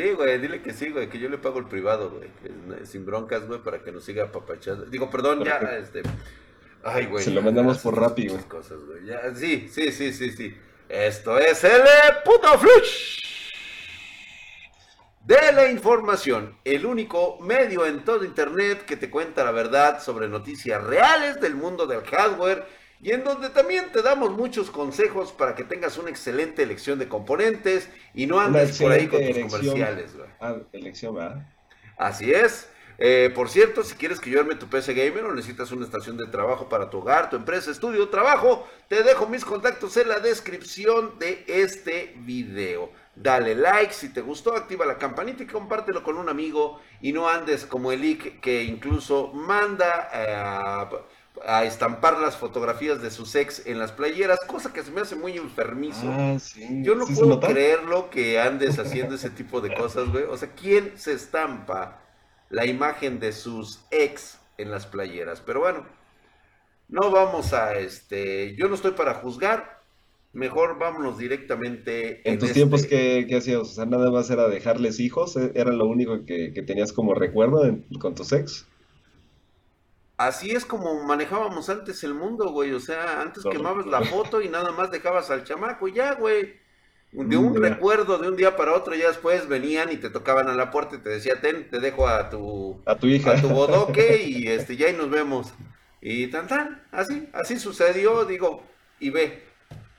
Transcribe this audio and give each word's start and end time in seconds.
Sí, 0.00 0.12
güey, 0.12 0.38
dile 0.38 0.62
que 0.62 0.72
sí, 0.72 0.88
güey, 0.88 1.10
que 1.10 1.18
yo 1.18 1.28
le 1.28 1.36
pago 1.36 1.58
el 1.58 1.66
privado, 1.66 2.10
güey. 2.10 2.86
Sin 2.86 3.04
broncas, 3.04 3.46
güey, 3.46 3.60
para 3.60 3.82
que 3.82 3.92
nos 3.92 4.02
siga 4.02 4.24
apapachando. 4.24 4.86
Digo, 4.86 5.10
perdón, 5.10 5.44
ya, 5.44 5.58
este. 5.78 6.00
Ay, 6.82 7.04
güey. 7.04 7.22
Se 7.22 7.30
lo 7.30 7.42
mandamos 7.42 7.80
por 7.80 8.00
rápido. 8.00 8.38
Cosas, 8.48 8.78
güey. 8.86 9.04
Ya, 9.04 9.34
sí, 9.34 9.68
sí, 9.70 9.92
sí, 9.92 10.14
sí, 10.14 10.30
sí. 10.30 10.56
Esto 10.88 11.38
es 11.38 11.62
el 11.64 11.82
puto 12.24 12.58
flush 12.58 13.20
de 15.26 15.52
la 15.52 15.70
información, 15.70 16.56
el 16.64 16.86
único 16.86 17.38
medio 17.40 17.84
en 17.84 18.02
todo 18.02 18.24
Internet 18.24 18.86
que 18.86 18.96
te 18.96 19.10
cuenta 19.10 19.44
la 19.44 19.50
verdad 19.50 20.02
sobre 20.02 20.28
noticias 20.28 20.82
reales 20.82 21.40
del 21.42 21.56
mundo 21.56 21.86
del 21.86 22.00
hardware 22.00 22.66
y 23.02 23.12
en 23.12 23.24
donde 23.24 23.48
también 23.50 23.90
te 23.92 24.02
damos 24.02 24.30
muchos 24.30 24.70
consejos 24.70 25.32
para 25.32 25.54
que 25.54 25.64
tengas 25.64 25.96
una 25.96 26.10
excelente 26.10 26.62
elección 26.62 26.98
de 26.98 27.08
componentes 27.08 27.88
y 28.14 28.26
no 28.26 28.40
andes 28.40 28.78
por 28.78 28.92
ahí 28.92 29.08
con 29.08 29.20
tus 29.24 29.38
comerciales. 29.38 30.12
Ah, 30.40 30.56
elección, 30.72 31.14
¿verdad? 31.14 31.46
Así 31.96 32.32
es. 32.32 32.68
Eh, 33.02 33.32
por 33.34 33.48
cierto, 33.48 33.82
si 33.82 33.94
quieres 33.94 34.20
que 34.20 34.28
yo 34.28 34.40
arme 34.40 34.56
tu 34.56 34.66
PC 34.66 34.92
Gamer 34.92 35.24
o 35.24 35.34
necesitas 35.34 35.72
una 35.72 35.86
estación 35.86 36.18
de 36.18 36.26
trabajo 36.26 36.68
para 36.68 36.90
tu 36.90 36.98
hogar, 36.98 37.30
tu 37.30 37.36
empresa, 37.36 37.70
estudio, 37.70 38.10
trabajo, 38.10 38.68
te 38.88 39.02
dejo 39.02 39.26
mis 39.26 39.46
contactos 39.46 39.96
en 39.96 40.08
la 40.08 40.20
descripción 40.20 41.18
de 41.18 41.42
este 41.46 42.14
video. 42.18 42.90
Dale 43.16 43.54
like 43.54 43.94
si 43.94 44.10
te 44.10 44.20
gustó, 44.20 44.54
activa 44.54 44.84
la 44.84 44.98
campanita 44.98 45.42
y 45.42 45.46
compártelo 45.46 46.02
con 46.02 46.18
un 46.18 46.28
amigo 46.28 46.80
y 47.00 47.12
no 47.12 47.26
andes 47.26 47.64
como 47.64 47.90
el 47.90 48.04
Ick 48.04 48.40
que 48.40 48.64
incluso 48.64 49.32
manda 49.32 50.10
eh, 50.12 50.98
a, 51.44 51.64
estampar 51.64 52.18
las 52.18 52.36
fotografías 52.36 53.00
de 53.02 53.10
sus 53.10 53.34
ex 53.34 53.66
en 53.66 53.78
las 53.78 53.92
playeras, 53.92 54.38
cosa 54.46 54.72
que 54.72 54.82
se 54.82 54.90
me 54.90 55.00
hace 55.00 55.16
muy 55.16 55.36
enfermizo. 55.36 56.02
Ah, 56.04 56.36
Yo 56.82 56.94
no 56.94 57.06
puedo 57.06 57.40
creerlo 57.40 58.10
que 58.10 58.40
andes 58.40 58.78
haciendo 58.78 59.14
ese 59.14 59.30
tipo 59.30 59.60
de 59.60 59.74
cosas, 59.74 60.08
güey. 60.08 60.24
O 60.24 60.36
sea, 60.36 60.50
¿quién 60.50 60.92
se 60.96 61.12
estampa 61.12 62.02
la 62.48 62.66
imagen 62.66 63.20
de 63.20 63.32
sus 63.32 63.80
ex 63.90 64.38
en 64.58 64.70
las 64.70 64.86
playeras? 64.86 65.40
Pero 65.40 65.60
bueno, 65.60 65.86
no 66.88 67.10
vamos 67.10 67.52
a 67.52 67.78
este, 67.78 68.56
yo 68.56 68.68
no 68.68 68.74
estoy 68.74 68.92
para 68.92 69.14
juzgar, 69.14 69.80
mejor 70.32 70.78
vámonos 70.78 71.18
directamente. 71.18 72.28
¿En, 72.28 72.38
tus 72.38 72.52
tiempos 72.52 72.84
¿qué, 72.84 73.26
hacías? 73.36 73.60
O 73.60 73.64
sea, 73.64 73.86
nada 73.86 74.10
más 74.10 74.30
era 74.30 74.48
dejarles 74.48 75.00
hijos, 75.00 75.36
¿E-, 75.36 75.52
era 75.54 75.72
lo 75.72 75.86
único 75.86 76.24
que, 76.24 76.50
tenías 76.66 76.92
como 76.92 77.14
recuerdo 77.14 77.62
con 78.00 78.14
tu 78.14 78.22
ex. 78.34 78.66
Así 80.20 80.50
es 80.50 80.66
como 80.66 81.02
manejábamos 81.02 81.70
antes 81.70 82.04
el 82.04 82.12
mundo, 82.12 82.50
güey. 82.50 82.74
O 82.74 82.80
sea, 82.80 83.22
antes 83.22 83.42
quemabas 83.42 83.86
la 83.86 84.02
foto 84.02 84.42
y 84.42 84.50
nada 84.50 84.70
más 84.70 84.90
dejabas 84.90 85.30
al 85.30 85.44
chamaco 85.44 85.88
y 85.88 85.94
ya, 85.94 86.12
güey. 86.12 86.60
De 87.10 87.38
un 87.38 87.54
mm, 87.54 87.56
recuerdo 87.56 88.18
de 88.18 88.28
un 88.28 88.36
día 88.36 88.54
para 88.54 88.74
otro, 88.74 88.94
ya 88.94 89.08
después 89.08 89.48
venían 89.48 89.90
y 89.90 89.96
te 89.96 90.10
tocaban 90.10 90.48
a 90.48 90.54
la 90.54 90.70
puerta 90.70 90.96
y 90.96 90.98
te 90.98 91.08
decía, 91.08 91.40
ten, 91.40 91.70
te 91.70 91.80
dejo 91.80 92.06
a 92.06 92.28
tu, 92.28 92.82
a 92.84 92.96
tu 92.96 93.06
hija, 93.06 93.30
a 93.32 93.40
tu 93.40 93.48
bodoque 93.48 94.22
y 94.26 94.46
este, 94.48 94.76
ya 94.76 94.88
ahí 94.88 94.92
nos 94.92 95.08
vemos. 95.08 95.54
Y 96.02 96.26
tan 96.26 96.46
tan, 96.48 96.82
así, 96.92 97.26
así 97.32 97.58
sucedió, 97.58 98.26
digo, 98.26 98.62
y 98.98 99.08
ve, 99.08 99.42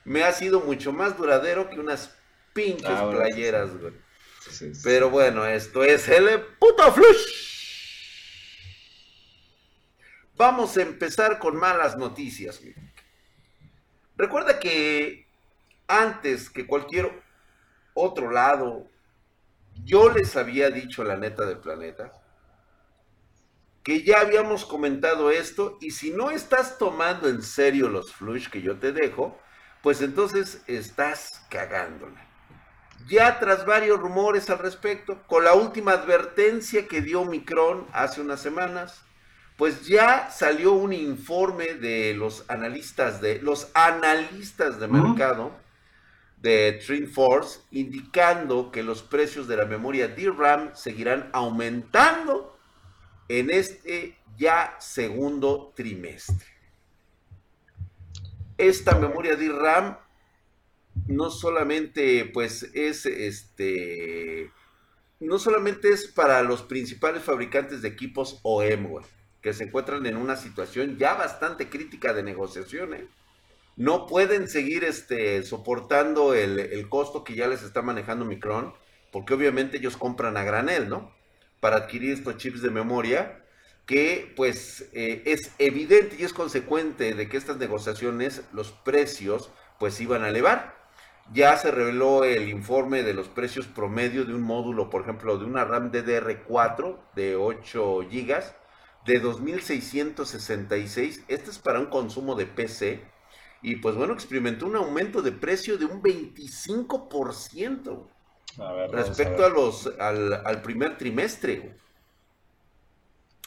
me 0.06 0.24
ha 0.24 0.34
sido 0.34 0.60
mucho 0.60 0.94
más 0.94 1.18
duradero 1.18 1.68
que 1.68 1.80
unas 1.80 2.16
pinches 2.54 2.86
ah, 2.92 3.10
playeras, 3.10 3.76
güey. 3.76 3.94
Pero 4.84 5.10
bueno, 5.10 5.48
esto 5.48 5.84
es 5.84 6.08
el 6.10 6.42
puto 6.60 6.92
flush. 6.92 7.51
Vamos 10.42 10.76
a 10.76 10.82
empezar 10.82 11.38
con 11.38 11.56
malas 11.56 11.98
noticias. 11.98 12.60
Recuerda 14.18 14.58
que 14.58 15.28
antes 15.88 16.50
que 16.50 16.66
cualquier 16.66 17.12
otro 17.94 18.32
lado, 18.32 18.88
yo 19.84 20.10
les 20.10 20.36
había 20.36 20.72
dicho 20.72 21.04
la 21.04 21.16
neta 21.16 21.46
del 21.46 21.60
planeta 21.60 22.12
que 23.84 24.02
ya 24.02 24.22
habíamos 24.22 24.66
comentado 24.66 25.30
esto 25.30 25.78
y 25.80 25.92
si 25.92 26.10
no 26.10 26.32
estás 26.32 26.80
tomando 26.80 27.30
en 27.30 27.44
serio 27.44 27.88
los 27.88 28.12
flush 28.12 28.50
que 28.50 28.64
yo 28.64 28.80
te 28.80 28.94
dejo, 28.94 29.40
pues 29.84 30.02
entonces 30.02 30.64
estás 30.66 31.46
cagándola. 31.52 32.28
Ya 33.08 33.38
tras 33.38 33.64
varios 33.68 34.00
rumores 34.00 34.50
al 34.50 34.58
respecto, 34.58 35.22
con 35.28 35.44
la 35.44 35.54
última 35.54 35.92
advertencia 35.92 36.88
que 36.88 37.02
dio 37.02 37.26
Micron 37.26 37.86
hace 37.94 38.22
unas 38.22 38.42
semanas, 38.42 39.06
pues 39.62 39.86
ya 39.86 40.32
salió 40.32 40.72
un 40.72 40.92
informe 40.92 41.76
de 41.76 42.16
los 42.16 42.46
analistas 42.48 43.22
de 43.22 43.40
los 43.44 43.70
analistas 43.76 44.80
de 44.80 44.88
mercado 44.88 45.52
de 46.42 46.82
Force 47.14 47.60
indicando 47.70 48.72
que 48.72 48.82
los 48.82 49.04
precios 49.04 49.48
de 49.48 49.58
la 49.58 49.66
memoria 49.66 50.08
DRAM 50.08 50.72
seguirán 50.74 51.30
aumentando 51.32 52.58
en 53.28 53.52
este 53.52 54.18
ya 54.36 54.76
segundo 54.80 55.74
trimestre. 55.76 56.48
Esta 58.58 58.98
memoria 58.98 59.36
DRAM 59.36 59.96
no 61.06 61.30
solamente 61.30 62.26
pues 62.34 62.64
es 62.74 63.06
este 63.06 64.52
no 65.20 65.38
solamente 65.38 65.90
es 65.90 66.08
para 66.08 66.42
los 66.42 66.64
principales 66.64 67.22
fabricantes 67.22 67.84
de 67.84 67.90
equipos 67.90 68.40
OEM, 68.42 68.88
que 69.42 69.54
se 69.54 69.64
encuentran 69.64 70.06
en 70.06 70.18
una 70.18 70.36
situación 70.36 70.98
ya 70.98 71.16
bastante 71.16 71.70
crítica 71.70 72.14
de 72.14 72.24
negociación, 72.24 72.94
¿eh? 72.94 73.08
No 73.76 74.06
pueden 74.06 74.48
seguir 74.48 74.84
este, 74.84 75.44
soportando 75.44 76.34
el, 76.34 76.60
el, 76.60 76.90
costo 76.90 77.24
que 77.24 77.36
ya 77.36 77.48
les 77.48 77.64
está 77.64 77.82
manejando 77.82 78.26
Micron, 78.26 78.74
porque 79.12 79.34
obviamente 79.34 79.78
ellos 79.78 79.98
compran 79.98 80.38
a 80.38 80.44
granel, 80.44 80.90
¿no? 80.90 81.12
Para 81.60 81.78
adquirir 81.78 82.12
estos 82.12 82.38
chips 82.38 82.62
de 82.62 82.70
memoria 82.70 83.44
que 83.86 84.32
pues 84.36 84.90
eh, 84.94 85.24
es 85.26 85.52
evidente 85.58 86.16
y 86.20 86.24
es 86.24 86.34
consecuente 86.34 87.16
de 87.16 87.28
que 87.28 87.38
estas 87.38 87.58
negociaciones, 87.58 88.44
los 88.54 88.72
precios 88.72 89.50
pues 89.80 90.00
iban 90.00 90.24
a 90.24 90.30
elevar. 90.30 90.80
Ya 91.34 91.56
se 91.58 91.72
reveló 91.72 92.24
el 92.24 92.50
informe 92.50 93.04
de 93.04 93.14
los 93.14 93.30
precios 93.30 93.68
promedio 93.68 94.26
de 94.26 94.34
un 94.36 94.42
módulo, 94.42 94.90
por 94.90 95.02
ejemplo, 95.02 95.38
de 95.38 95.46
una 95.46 95.66
RAM 95.66 95.92
DDR4 95.92 96.98
de 97.16 97.36
8 97.36 98.00
GB 98.12 98.61
de 99.06 99.22
2.666. 99.22 101.24
Este 101.28 101.50
es 101.50 101.60
para 101.60 101.80
un 101.80 101.88
consumo 101.88 102.36
de 102.36 102.46
PC. 102.46 103.04
Y 103.62 103.78
pues 103.78 103.96
bueno, 103.96 104.14
experimentó 104.14 104.66
un 104.66 104.76
aumento 104.76 105.22
de 105.22 105.32
precio 105.32 105.78
de 105.78 105.86
un 105.86 106.02
25% 106.02 108.08
respecto 108.92 109.46
a, 109.46 109.50
los, 109.50 109.92
al, 110.00 110.34
al 110.46 110.62
primer 110.62 110.98
trimestre. 110.98 111.76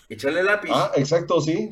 Échale 0.09 0.43
lápiz. 0.43 0.71
Ah, 0.73 0.93
exacto, 0.97 1.41
sí. 1.41 1.69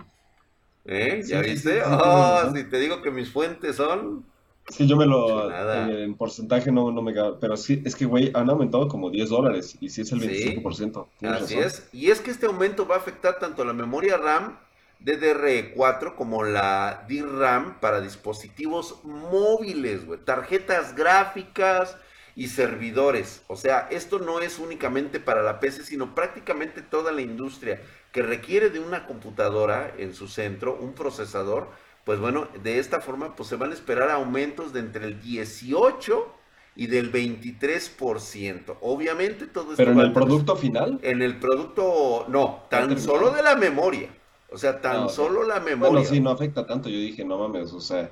¿Eh? 0.85 1.23
¿Ya 1.25 1.41
viste? 1.41 1.81
Ah, 1.85 2.51
si 2.55 2.65
te 2.65 2.79
digo 2.79 3.03
que 3.03 3.11
mis 3.11 3.31
fuentes 3.31 3.77
son. 3.77 4.25
Sí, 4.69 4.87
yo 4.87 4.97
me 4.97 5.07
lo. 5.07 5.51
En 5.91 6.15
porcentaje 6.15 6.71
no, 6.71 6.91
no 6.91 7.03
me. 7.03 7.13
Pero 7.41 7.57
sí, 7.57 7.83
es 7.85 7.97
que, 7.97 8.05
güey, 8.05 8.31
han 8.35 8.49
aumentado 8.49 8.89
como 8.89 9.11
10 9.11 9.29
dólares. 9.29 9.77
Y 9.81 9.91
sí 9.91 10.03
es 10.03 10.13
el 10.13 10.21
25%. 10.21 11.07
así 11.29 11.59
es. 11.59 11.89
Y 11.93 12.11
es 12.11 12.21
que 12.21 12.31
este 12.31 12.47
aumento 12.47 12.87
va 12.87 12.97
a 12.97 12.99
afectar 12.99 13.39
tanto 13.39 13.65
la 13.65 13.73
memoria 13.73 14.17
RAM 14.17 14.59
DDR4 15.05 16.15
como 16.15 16.45
la 16.45 17.07
DRAM 17.09 17.81
para 17.81 18.01
dispositivos 18.01 19.01
móviles, 19.05 20.07
güey. 20.07 20.21
Tarjetas 20.21 20.95
gráficas 20.95 21.97
y 22.37 22.49
servidores. 22.49 23.43
O 23.49 23.57
sea, 23.57 23.89
esto 23.91 24.19
no 24.19 24.41
es 24.41 24.59
únicamente 24.59 25.21
para 25.21 25.43
la 25.43 25.61
PC, 25.61 25.85
sino 25.85 26.15
prácticamente 26.15 26.83
toda 26.83 27.13
la 27.13 27.21
industria 27.21 27.81
que 28.13 28.23
requiere 28.23 28.71
de 28.71 28.79
una 28.79 29.07
computadora 29.07 29.93
en 29.99 30.15
su 30.15 30.29
centro, 30.29 30.79
un 30.81 30.95
procesador, 30.95 31.69
pues 32.05 32.19
bueno, 32.19 32.49
de 32.63 32.79
esta 32.79 33.01
forma 33.01 33.37
pues 33.37 33.49
se 33.49 33.57
van 33.57 33.71
a 33.71 33.75
esperar 33.75 34.11
aumentos 34.11 34.73
de 34.73 34.81
entre 34.81 35.07
el 35.07 35.21
18 35.21 36.27
y 36.75 36.87
del 36.87 37.13
23%. 37.13 38.77
Obviamente 38.81 39.47
todo 39.47 39.73
esto 39.73 39.77
Pero 39.77 39.93
en 39.93 40.01
el 40.01 40.13
producto 40.13 40.57
final? 40.57 40.99
En 41.03 41.23
el 41.23 41.39
producto 41.39 42.27
no, 42.29 42.65
tan 42.71 42.99
solo 42.99 43.31
de 43.31 43.43
la 43.43 43.57
memoria. 43.57 44.09
O 44.51 44.59
sea, 44.59 44.81
tan 44.81 45.05
ah, 45.05 45.09
solo 45.09 45.45
la 45.45 45.61
memoria. 45.61 45.93
Bueno, 45.93 46.05
sí, 46.05 46.21
no 46.21 46.31
afecta 46.31 46.67
tanto. 46.67 46.89
Yo 46.89 46.99
dije, 46.99 47.25
no 47.25 47.39
mames, 47.39 47.73
o 47.73 47.81
sea, 47.81 48.11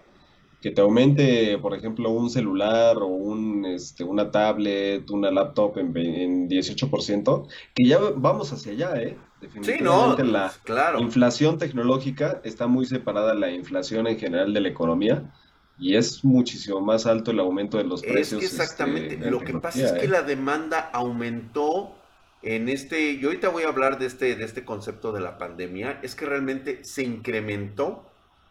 que 0.61 0.71
te 0.71 0.81
aumente, 0.81 1.59
por 1.59 1.75
ejemplo, 1.75 2.11
un 2.11 2.31
celular 2.31 2.97
o 2.97 3.07
un, 3.07 3.67
este, 3.67 4.05
una 4.05 4.31
tablet, 4.31 5.11
una 5.11 5.31
laptop 5.31 5.79
en, 5.79 5.97
en 5.97 6.49
18%, 6.49 7.47
que 7.75 7.87
ya 7.87 7.99
vamos 8.17 8.53
hacia 8.53 8.73
allá, 8.73 9.03
¿eh? 9.03 9.19
Definitivamente 9.41 10.25
la 10.25 10.53
claro. 10.65 11.01
inflación 11.01 11.59
tecnológica 11.59 12.41
está 12.45 12.67
muy 12.67 12.85
separada 12.85 13.33
de 13.33 13.41
la 13.41 13.51
inflación 13.51 14.07
en 14.07 14.19
general 14.19 14.53
de 14.53 14.61
la 14.61 14.69
economía 14.69 15.33
y 15.79 15.97
es 15.97 16.23
muchísimo 16.25 16.81
más 16.81 17.07
alto 17.07 17.31
el 17.31 17.41
aumento 17.41 17.79
de 17.79 17.85
los 17.85 18.03
precios. 18.03 18.43
Es 18.43 18.51
que 18.51 18.57
exactamente, 18.57 19.15
este, 19.15 19.31
lo 19.31 19.41
que 19.41 19.55
pasa 19.55 19.87
es 19.87 19.93
que 19.93 20.05
¿eh? 20.05 20.09
la 20.09 20.23
demanda 20.23 20.91
aumentó 20.93 21.97
en 22.43 22.69
este, 22.69 23.19
yo 23.19 23.29
ahorita 23.29 23.49
voy 23.49 23.65
a 23.65 23.69
hablar 23.69 23.99
de 23.99 24.07
este, 24.07 24.37
de 24.37 24.45
este 24.45 24.65
concepto 24.65 25.13
de 25.13 25.21
la 25.21 25.39
pandemia, 25.39 26.01
es 26.03 26.15
que 26.15 26.27
realmente 26.27 26.85
se 26.85 27.03
incrementó 27.03 28.11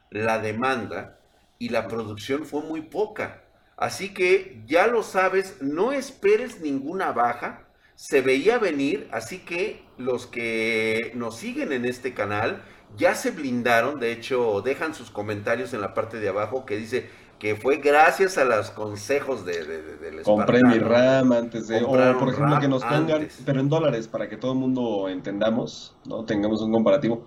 la 0.09 0.39
demanda 0.39 1.19
y 1.59 1.69
la 1.69 1.87
producción 1.87 2.45
fue 2.45 2.61
muy 2.61 2.81
poca. 2.81 3.43
Así 3.77 4.13
que 4.13 4.61
ya 4.67 4.87
lo 4.87 5.03
sabes, 5.03 5.61
no 5.61 5.91
esperes 5.91 6.61
ninguna 6.61 7.11
baja. 7.11 7.68
Se 7.99 8.21
veía 8.21 8.57
venir, 8.59 9.09
así 9.11 9.39
que 9.39 9.83
los 9.97 10.25
que 10.25 11.11
nos 11.15 11.35
siguen 11.35 11.73
en 11.73 11.83
este 11.83 12.13
canal 12.13 12.61
ya 12.95 13.13
se 13.13 13.31
blindaron, 13.31 13.99
de 13.99 14.13
hecho 14.13 14.61
dejan 14.61 14.95
sus 14.95 15.11
comentarios 15.11 15.73
en 15.73 15.81
la 15.81 15.93
parte 15.93 16.17
de 16.17 16.29
abajo 16.29 16.65
que 16.65 16.77
dice 16.77 17.09
que 17.39 17.57
fue 17.57 17.75
gracias 17.75 18.37
a 18.37 18.45
los 18.45 18.71
consejos 18.71 19.45
de, 19.45 19.65
de, 19.65 20.21
Compré 20.23 20.63
mi 20.63 20.79
RAM 20.79 21.33
antes 21.33 21.67
de, 21.67 21.83
o 21.83 22.17
por 22.17 22.29
ejemplo 22.29 22.57
que 22.61 22.69
nos 22.69 22.85
pongan, 22.85 23.27
pero 23.45 23.59
en 23.59 23.67
dólares 23.67 24.07
para 24.07 24.29
que 24.29 24.37
todo 24.37 24.53
el 24.53 24.59
mundo 24.59 25.09
entendamos, 25.09 25.97
no 26.05 26.23
tengamos 26.23 26.61
un 26.61 26.71
comparativo. 26.71 27.25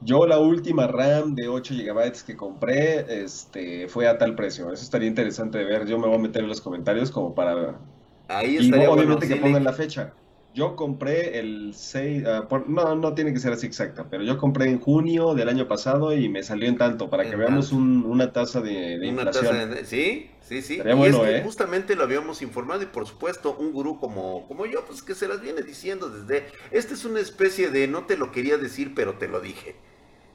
Yo 0.00 0.28
la 0.28 0.38
última 0.38 0.86
RAM 0.86 1.34
de 1.34 1.48
8 1.48 1.74
GB 1.74 2.24
que 2.24 2.36
compré 2.36 3.24
este, 3.24 3.88
fue 3.88 4.06
a 4.06 4.16
tal 4.16 4.36
precio. 4.36 4.70
Eso 4.70 4.84
estaría 4.84 5.08
interesante 5.08 5.58
de 5.58 5.64
ver. 5.64 5.86
Yo 5.86 5.98
me 5.98 6.06
voy 6.06 6.16
a 6.16 6.20
meter 6.20 6.42
en 6.42 6.48
los 6.48 6.60
comentarios 6.60 7.10
como 7.10 7.34
para... 7.34 7.80
Ahí 8.28 8.56
estaría 8.56 8.86
y 8.86 8.88
obviamente 8.88 9.28
que 9.28 9.36
pongan 9.36 9.64
la 9.64 9.72
fecha. 9.72 10.12
Yo 10.54 10.76
compré 10.76 11.40
el 11.40 11.72
6, 11.74 12.22
ah, 12.28 12.48
no, 12.68 12.94
no 12.94 13.14
tiene 13.14 13.32
que 13.32 13.40
ser 13.40 13.52
así 13.52 13.66
exacta, 13.66 14.06
pero 14.08 14.22
yo 14.22 14.38
compré 14.38 14.70
en 14.70 14.78
junio 14.78 15.34
del 15.34 15.48
año 15.48 15.66
pasado 15.66 16.16
y 16.16 16.28
me 16.28 16.44
salió 16.44 16.68
en 16.68 16.78
tanto, 16.78 17.10
para 17.10 17.28
que 17.28 17.34
veamos 17.34 17.72
una 17.72 18.32
tasa 18.32 18.60
de, 18.60 19.00
de 19.00 19.06
inflación. 19.08 19.74
sí, 19.84 20.30
sí, 20.40 20.62
sí. 20.62 20.80
y 20.84 21.02
es 21.06 21.16
que 21.16 21.36
¿eh? 21.38 21.42
justamente 21.42 21.96
lo 21.96 22.04
habíamos 22.04 22.40
informado 22.40 22.82
y 22.84 22.86
por 22.86 23.04
supuesto 23.04 23.56
un 23.58 23.72
gurú 23.72 23.98
como, 23.98 24.46
como 24.46 24.64
yo, 24.66 24.84
pues 24.86 25.02
que 25.02 25.16
se 25.16 25.26
las 25.26 25.40
viene 25.40 25.62
diciendo 25.62 26.08
desde... 26.08 26.46
Esta 26.70 26.94
es 26.94 27.04
una 27.04 27.18
especie 27.18 27.70
de 27.70 27.88
no 27.88 28.04
te 28.04 28.16
lo 28.16 28.30
quería 28.30 28.56
decir, 28.56 28.92
pero 28.94 29.14
te 29.14 29.26
lo 29.26 29.40
dije. 29.40 29.74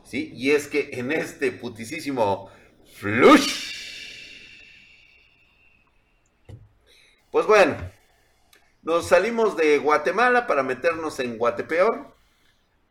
¿Sí? 0.04 0.34
Y 0.36 0.52
es 0.52 0.68
que 0.68 0.90
en 0.94 1.14
este 1.14 1.54
putisísimo 1.54 2.50
flush. 2.96 3.79
Pues 7.32 7.46
bueno, 7.46 7.76
nos 8.82 9.08
salimos 9.08 9.56
de 9.56 9.78
Guatemala 9.78 10.48
para 10.48 10.64
meternos 10.64 11.20
en 11.20 11.38
Guatepeor. 11.38 12.16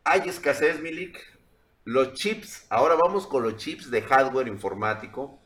Hay 0.05 0.29
escasez, 0.29 0.81
Milik. 0.81 1.19
Los 1.85 2.13
chips, 2.13 2.67
ahora 2.69 2.95
vamos 2.95 3.27
con 3.27 3.43
los 3.43 3.57
chips 3.57 3.91
de 3.91 4.03
hardware 4.03 4.47
informático 4.47 5.41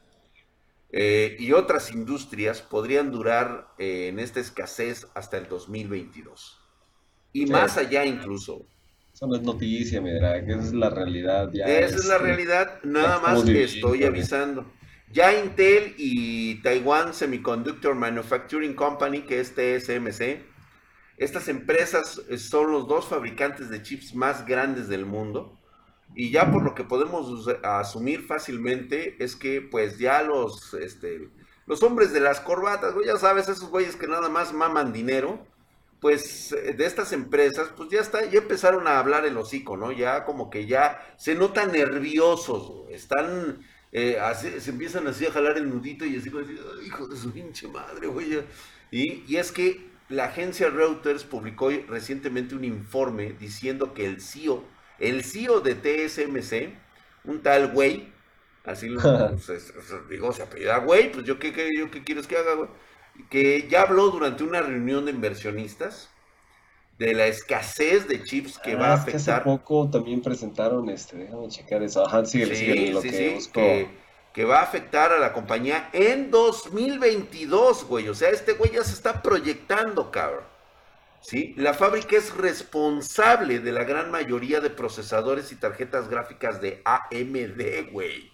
eh, 0.90 1.36
y 1.38 1.52
otras 1.52 1.90
industrias 1.92 2.60
podrían 2.60 3.12
durar 3.12 3.68
eh, 3.78 4.08
en 4.08 4.18
esta 4.18 4.40
escasez 4.40 5.06
hasta 5.14 5.38
el 5.38 5.48
2022. 5.48 6.60
Y 7.32 7.46
más 7.46 7.78
allá 7.78 8.04
incluso. 8.04 8.66
Eso 9.14 9.26
no 9.26 9.36
es 9.36 9.42
noticia, 9.42 10.00
mi 10.00 10.10
drag, 10.12 10.50
esa 10.50 10.62
es 10.62 10.72
la 10.74 10.90
realidad. 10.90 11.50
Ya 11.52 11.64
esa 11.66 11.96
es, 11.96 12.06
la 12.06 12.18
realidad, 12.18 12.78
nada 12.82 13.20
más 13.20 13.42
que 13.44 13.64
estoy 13.64 14.04
avisando. 14.04 14.66
Ya 15.12 15.38
Intel 15.38 15.94
y 15.98 16.62
Taiwan 16.62 17.12
Semiconductor 17.12 17.94
Manufacturing 17.94 18.74
Company, 18.74 19.22
que 19.22 19.40
es 19.40 19.54
TSMC, 19.54 20.42
estas 21.18 21.48
empresas 21.48 22.22
son 22.38 22.72
los 22.72 22.88
dos 22.88 23.06
fabricantes 23.06 23.68
de 23.68 23.82
chips 23.82 24.14
más 24.14 24.46
grandes 24.46 24.88
del 24.88 25.04
mundo. 25.04 25.58
Y 26.14 26.30
ya 26.30 26.50
por 26.50 26.62
lo 26.62 26.74
que 26.74 26.84
podemos 26.84 27.46
asumir 27.62 28.26
fácilmente 28.26 29.22
es 29.22 29.36
que 29.36 29.60
pues 29.60 29.98
ya 29.98 30.22
los, 30.22 30.74
este, 30.74 31.28
los 31.66 31.82
hombres 31.82 32.12
de 32.12 32.20
las 32.20 32.40
corbatas, 32.40 32.94
ya 33.04 33.16
sabes, 33.18 33.48
esos 33.48 33.68
güeyes 33.68 33.96
que 33.96 34.06
nada 34.06 34.30
más 34.30 34.52
maman 34.54 34.92
dinero, 34.92 35.46
pues 36.00 36.50
de 36.50 36.84
estas 36.84 37.12
empresas, 37.12 37.68
pues 37.76 37.90
ya 37.90 38.00
está, 38.00 38.24
ya 38.24 38.38
empezaron 38.38 38.88
a 38.88 38.98
hablar 38.98 39.24
el 39.24 39.36
hocico, 39.36 39.76
¿no? 39.76 39.92
Ya 39.92 40.24
como 40.24 40.50
que 40.50 40.66
ya 40.66 41.14
se 41.16 41.34
notan 41.34 41.70
nerviosos, 41.70 42.88
están 42.90 43.62
eh, 43.92 44.18
se 44.58 44.70
empiezan 44.70 45.06
así 45.06 45.26
a 45.26 45.30
jalar 45.30 45.58
el 45.58 45.68
nudito 45.68 46.06
y 46.06 46.16
así 46.16 46.30
como 46.30 46.44
decir, 46.44 46.60
hijo 46.84 47.06
de 47.06 47.16
su 47.16 47.30
pinche 47.30 47.68
madre, 47.68 48.06
güey. 48.06 48.42
Y, 48.90 49.24
y, 49.28 49.36
es 49.36 49.52
que 49.52 49.86
la 50.08 50.24
agencia 50.26 50.70
Reuters 50.70 51.24
publicó 51.24 51.70
recientemente 51.88 52.54
un 52.54 52.64
informe 52.64 53.34
diciendo 53.38 53.92
que 53.92 54.06
el 54.06 54.22
CEO, 54.22 54.64
el 54.98 55.22
CEO 55.22 55.60
de 55.60 55.74
TSMC, 55.74 56.74
un 57.24 57.42
tal 57.42 57.68
güey, 57.68 58.08
así 58.64 58.88
lo 58.88 59.00
pues, 59.46 59.72
digo, 60.08 60.32
se 60.32 60.42
apellida 60.42 60.78
güey, 60.78 61.12
pues 61.12 61.26
yo 61.26 61.38
qué, 61.38 61.52
qué, 61.52 61.68
yo 61.76 61.90
qué 61.90 62.02
quieres 62.02 62.26
que 62.26 62.36
haga, 62.38 62.54
güey. 62.54 62.70
Que 63.28 63.68
ya 63.68 63.82
habló 63.82 64.08
durante 64.10 64.42
una 64.42 64.62
reunión 64.62 65.04
de 65.04 65.10
inversionistas 65.10 66.08
de 67.02 67.14
la 67.14 67.26
escasez 67.26 68.06
de 68.06 68.22
chips 68.22 68.60
que 68.60 68.76
va 68.76 68.90
a 68.90 68.94
afectar. 68.94 69.34
Ah, 69.34 69.36
hace 69.38 69.44
poco 69.44 69.90
también 69.90 70.22
presentaron, 70.22 70.88
este, 70.88 71.16
déjame 71.16 71.48
checar 71.48 71.82
eso. 71.82 72.06
Ajá, 72.06 72.24
sí, 72.24 72.44
lo 72.92 73.02
que, 73.02 73.88
que, 74.32 74.44
va 74.44 74.60
a 74.60 74.62
afectar 74.62 75.10
a 75.10 75.18
la 75.18 75.32
compañía 75.32 75.90
en 75.92 76.30
2022, 76.30 77.86
güey. 77.88 78.08
O 78.08 78.14
sea, 78.14 78.30
este 78.30 78.52
güey 78.52 78.70
ya 78.70 78.84
se 78.84 78.94
está 78.94 79.20
proyectando, 79.20 80.12
cabrón. 80.12 80.44
¿Sí? 81.20 81.54
La 81.56 81.74
fábrica 81.74 82.16
es 82.16 82.36
responsable 82.36 83.58
de 83.58 83.72
la 83.72 83.82
gran 83.82 84.12
mayoría 84.12 84.60
de 84.60 84.70
procesadores 84.70 85.50
y 85.50 85.56
tarjetas 85.56 86.08
gráficas 86.08 86.60
de 86.60 86.82
AMD, 86.84 87.90
güey. 87.90 88.30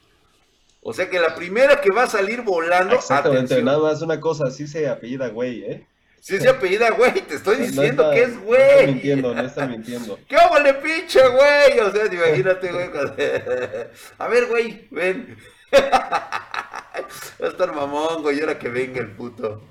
O 0.82 0.92
sea 0.92 1.08
que 1.08 1.18
la 1.18 1.34
primera 1.34 1.80
que 1.80 1.90
va 1.90 2.02
a 2.02 2.06
salir 2.06 2.42
volando. 2.42 2.94
Exactamente, 2.94 3.62
nada 3.62 3.78
más 3.78 4.02
una 4.02 4.20
cosa, 4.20 4.48
así 4.48 4.66
se 4.66 4.88
apellida, 4.88 5.28
güey, 5.28 5.64
¿eh? 5.64 5.86
Si 6.20 6.38
se 6.38 6.48
apellida, 6.48 6.90
güey, 6.90 7.12
te 7.22 7.36
estoy 7.36 7.56
diciendo 7.56 8.10
que 8.10 8.22
es 8.22 8.42
güey. 8.42 8.58
No 8.60 8.66
está 8.66 8.86
mintiendo, 8.86 9.34
no 9.34 9.42
está 9.42 9.66
mintiendo. 9.66 10.18
¿Qué 10.28 10.36
le 10.62 10.74
pinche, 10.74 11.20
güey? 11.28 11.78
O 11.80 11.90
sea, 11.90 12.06
imagínate, 12.12 12.72
güey. 12.72 12.88
A 14.18 14.28
ver, 14.28 14.46
güey, 14.46 14.88
ven. 14.90 15.36
Va 15.72 17.46
a 17.46 17.48
estar 17.48 17.72
mamón, 17.72 18.22
güey, 18.22 18.40
ahora 18.40 18.58
que 18.58 18.68
venga 18.68 19.00
el 19.00 19.12
puto. 19.12 19.62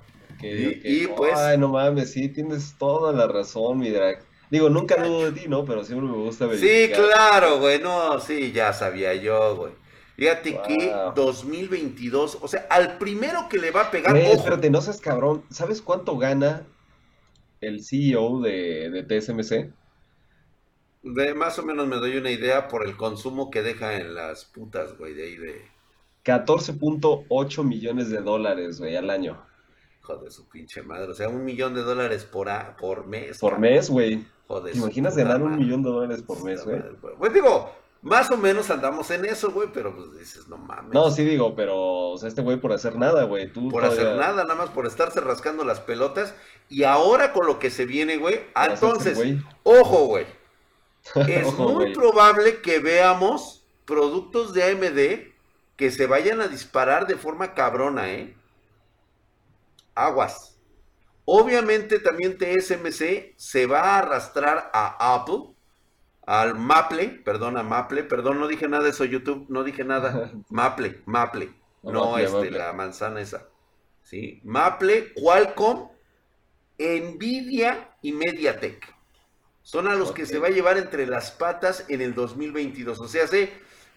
y, 0.41 1.07
pues. 1.07 1.37
Ay, 1.37 1.57
no 1.57 1.69
mames, 1.69 2.11
sí, 2.11 2.29
tienes 2.29 2.75
toda 2.77 3.11
la 3.11 3.27
razón, 3.27 3.79
mi 3.79 3.89
drag. 3.89 4.19
Digo, 4.49 4.69
nunca 4.69 4.95
dudo 5.03 5.29
de 5.29 5.41
ti, 5.41 5.47
¿no? 5.49 5.65
Pero 5.65 5.83
siempre 5.83 6.07
me 6.07 6.15
gusta 6.15 6.45
ver. 6.45 6.57
Sí, 6.57 6.89
claro, 6.93 7.59
güey, 7.59 7.79
no, 7.79 8.19
sí, 8.21 8.53
ya 8.53 8.71
sabía 8.71 9.13
yo, 9.15 9.55
güey. 9.57 9.73
Fíjate 10.17 10.59
que 10.67 10.91
2022, 11.15 12.39
o 12.41 12.47
sea, 12.47 12.65
al 12.71 12.97
primero 12.97 13.47
que 13.47 13.59
le 13.59 13.69
va 13.69 13.81
a 13.83 13.91
pegar. 13.91 14.17
espérate, 14.17 14.71
no 14.71 14.81
seas 14.81 14.99
cabrón. 14.99 15.43
¿Sabes 15.51 15.79
cuánto 15.79 16.17
gana 16.17 16.65
el 17.61 17.85
CEO 17.85 18.41
de, 18.41 18.89
de 18.89 19.03
TSMC? 19.03 19.71
De 21.03 21.33
más 21.35 21.59
o 21.59 21.63
menos 21.63 21.87
me 21.87 21.97
doy 21.97 22.17
una 22.17 22.31
idea 22.31 22.67
por 22.67 22.83
el 22.83 22.97
consumo 22.97 23.51
que 23.51 23.61
deja 23.61 23.95
en 23.97 24.15
las 24.15 24.45
putas, 24.45 24.97
güey, 24.97 25.13
de 25.13 25.23
ahí 25.23 25.35
de. 25.35 25.61
14.8 26.25 27.63
millones 27.63 28.09
de 28.09 28.17
dólares, 28.17 28.79
güey, 28.79 28.95
al 28.95 29.11
año. 29.11 29.39
Joder, 30.01 30.31
su 30.31 30.49
pinche 30.49 30.81
madre. 30.81 31.11
O 31.11 31.13
sea, 31.13 31.29
un 31.29 31.45
millón 31.45 31.75
de 31.75 31.83
dólares 31.83 32.25
por, 32.25 32.49
por 32.79 33.05
mes. 33.05 33.37
Por 33.37 33.59
mes, 33.59 33.87
güey. 33.87 34.25
Joder. 34.47 34.73
¿Te 34.73 34.79
imaginas 34.79 35.15
ganar 35.15 35.43
un 35.43 35.59
millón 35.59 35.83
de 35.83 35.91
dólares 35.91 36.23
por 36.23 36.43
mes, 36.43 36.65
güey? 36.65 36.81
Pues 37.19 37.33
digo, 37.33 37.71
más 38.01 38.29
o 38.31 38.37
menos 38.37 38.69
andamos 38.69 39.09
en 39.11 39.25
eso, 39.25 39.51
güey, 39.51 39.69
pero 39.73 39.95
pues 39.95 40.17
dices, 40.17 40.47
no 40.47 40.57
mames. 40.57 40.93
No, 40.93 41.09
sí 41.09 41.23
digo, 41.23 41.55
pero, 41.55 42.11
o 42.11 42.17
sea, 42.17 42.29
este 42.29 42.41
güey 42.41 42.57
por 42.57 42.71
hacer 42.71 42.95
nada, 42.95 43.23
güey. 43.23 43.51
Tú 43.51 43.69
por 43.69 43.83
hacer 43.83 44.15
nada, 44.15 44.43
nada 44.43 44.55
más 44.55 44.69
por 44.69 44.85
estarse 44.85 45.19
rascando 45.19 45.63
las 45.63 45.79
pelotas. 45.79 46.33
Y 46.69 46.83
ahora 46.83 47.33
con 47.33 47.47
lo 47.47 47.59
que 47.59 47.69
se 47.69 47.85
viene, 47.85 48.17
güey, 48.17 48.41
entonces, 48.55 49.19
ojo, 49.63 50.05
güey. 50.05 50.25
Es 51.27 51.53
muy 51.53 51.93
probable 51.93 52.61
que 52.61 52.79
veamos 52.79 53.65
productos 53.85 54.53
de 54.53 54.63
AMD 54.63 55.33
que 55.77 55.91
se 55.91 56.05
vayan 56.05 56.41
a 56.41 56.47
disparar 56.47 57.07
de 57.07 57.15
forma 57.15 57.53
cabrona, 57.53 58.11
¿eh? 58.11 58.35
Aguas. 59.95 60.57
Obviamente 61.23 61.99
también 61.99 62.37
TSMC 62.37 63.33
se 63.37 63.65
va 63.67 63.81
a 63.81 63.97
arrastrar 63.99 64.69
a 64.73 65.15
Apple 65.15 65.55
al 66.27 66.55
Maple, 66.55 67.21
perdón, 67.23 67.57
a 67.57 67.63
Maple, 67.63 68.03
perdón, 68.03 68.39
no 68.39 68.47
dije 68.47 68.67
nada 68.67 68.83
de 68.83 68.89
eso 68.89 69.05
YouTube, 69.05 69.45
no 69.47 69.63
dije 69.63 69.85
nada, 69.85 70.29
Maple, 70.49 71.01
Maple, 71.05 71.49
no, 71.81 72.17
este, 72.17 72.51
la 72.51 72.73
manzana 72.73 73.21
esa, 73.21 73.47
¿sí? 74.03 74.41
Maple, 74.43 75.13
Qualcomm, 75.13 75.87
Nvidia 76.77 77.95
y 78.01 78.11
Mediatek. 78.11 78.93
Son 79.63 79.87
a 79.87 79.95
los 79.95 80.11
que 80.11 80.25
se 80.25 80.37
va 80.37 80.47
a 80.47 80.51
llevar 80.51 80.77
entre 80.77 81.07
las 81.07 81.31
patas 81.31 81.85
en 81.89 82.01
el 82.01 82.13
2022. 82.13 82.99
O 82.99 83.07
sea, 83.07 83.27
sé 83.27 83.51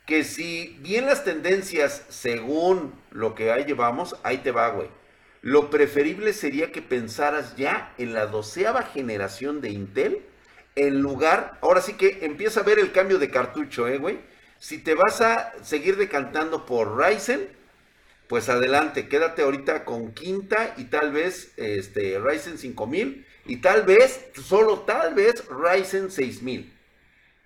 que 0.07 0.25
si 0.25 0.79
bien 0.81 1.07
las 1.07 1.25
tendencias 1.25 2.05
según 2.09 2.93
lo 3.11 3.35
que 3.35 3.53
ahí 3.53 3.65
llevamos, 3.65 4.17
ahí 4.23 4.39
te 4.39 4.51
va, 4.51 4.69
güey. 4.71 4.89
Lo 5.43 5.71
preferible 5.71 6.33
sería 6.33 6.73
que 6.73 6.83
pensaras 6.83 7.57
ya 7.57 7.95
en 7.99 8.15
la 8.15 8.27
doceava 8.27 8.83
generación 8.83 9.61
de 9.61 9.71
Intel 9.71 10.30
en 10.77 11.01
lugar, 11.01 11.59
ahora 11.61 11.81
sí 11.81 11.95
que 11.95 12.19
empieza 12.23 12.61
a 12.61 12.65
ver 12.65 12.79
el 12.79 12.93
cambio 12.93 13.19
de 13.19 13.31
cartucho, 13.31 13.89
¿eh, 13.89 13.99
güey? 13.99 14.19
Si 14.59 14.79
te 14.79 14.95
vas 14.95 15.21
a 15.21 15.53
seguir 15.63 15.97
decantando 15.97 16.67
por 16.67 16.99
Ryzen, 16.99 17.49
pues 18.29 18.49
adelante, 18.49 19.09
quédate 19.09 19.43
ahorita 19.43 19.85
con 19.85 20.13
quinta 20.13 20.75
y 20.77 20.85
tal 20.85 21.13
vez 21.13 21.53
este, 21.57 22.19
Ryzen 22.19 22.59
5000 22.59 23.27
y 23.47 23.57
tal 23.57 23.83
vez, 23.83 24.27
solo 24.35 24.81
tal 24.81 25.15
vez 25.15 25.45
Ryzen 25.49 26.11
6000. 26.11 26.73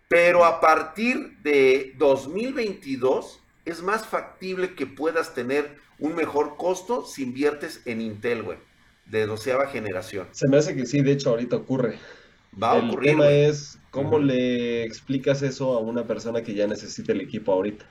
Pero 0.09 0.45
a 0.45 0.61
partir 0.61 1.39
de 1.39 1.95
2022 1.97 3.41
es 3.65 3.83
más 3.83 4.07
factible 4.07 4.75
que 4.75 4.87
puedas 4.87 5.35
tener 5.35 5.79
un 5.99 6.15
mejor 6.15 6.57
costo 6.57 7.07
si 7.07 7.23
inviertes 7.23 7.81
en 7.87 8.01
Intel, 8.01 8.43
güey. 8.43 8.59
de 9.07 9.27
doceava 9.27 9.67
generación. 9.69 10.29
Se 10.33 10.49
me 10.49 10.57
hace 10.59 10.75
que 10.75 10.87
sí, 10.87 11.01
de 11.03 11.13
hecho 11.13 11.31
ahorita 11.31 11.57
ocurre. 11.57 11.99
Va 12.63 12.73
a 12.73 12.75
ocurrir. 12.77 13.11
El 13.11 13.17
tema 13.17 13.31
es 13.31 13.79
cómo 13.91 14.19
le 14.19 14.85
explicas 14.85 15.43
eso 15.43 15.77
a 15.77 15.81
una 15.81 16.07
persona 16.07 16.43
que 16.43 16.55
ya 16.55 16.67
necesita 16.67 17.13
el 17.13 17.21
equipo 17.21 17.53
ahorita. 17.53 17.87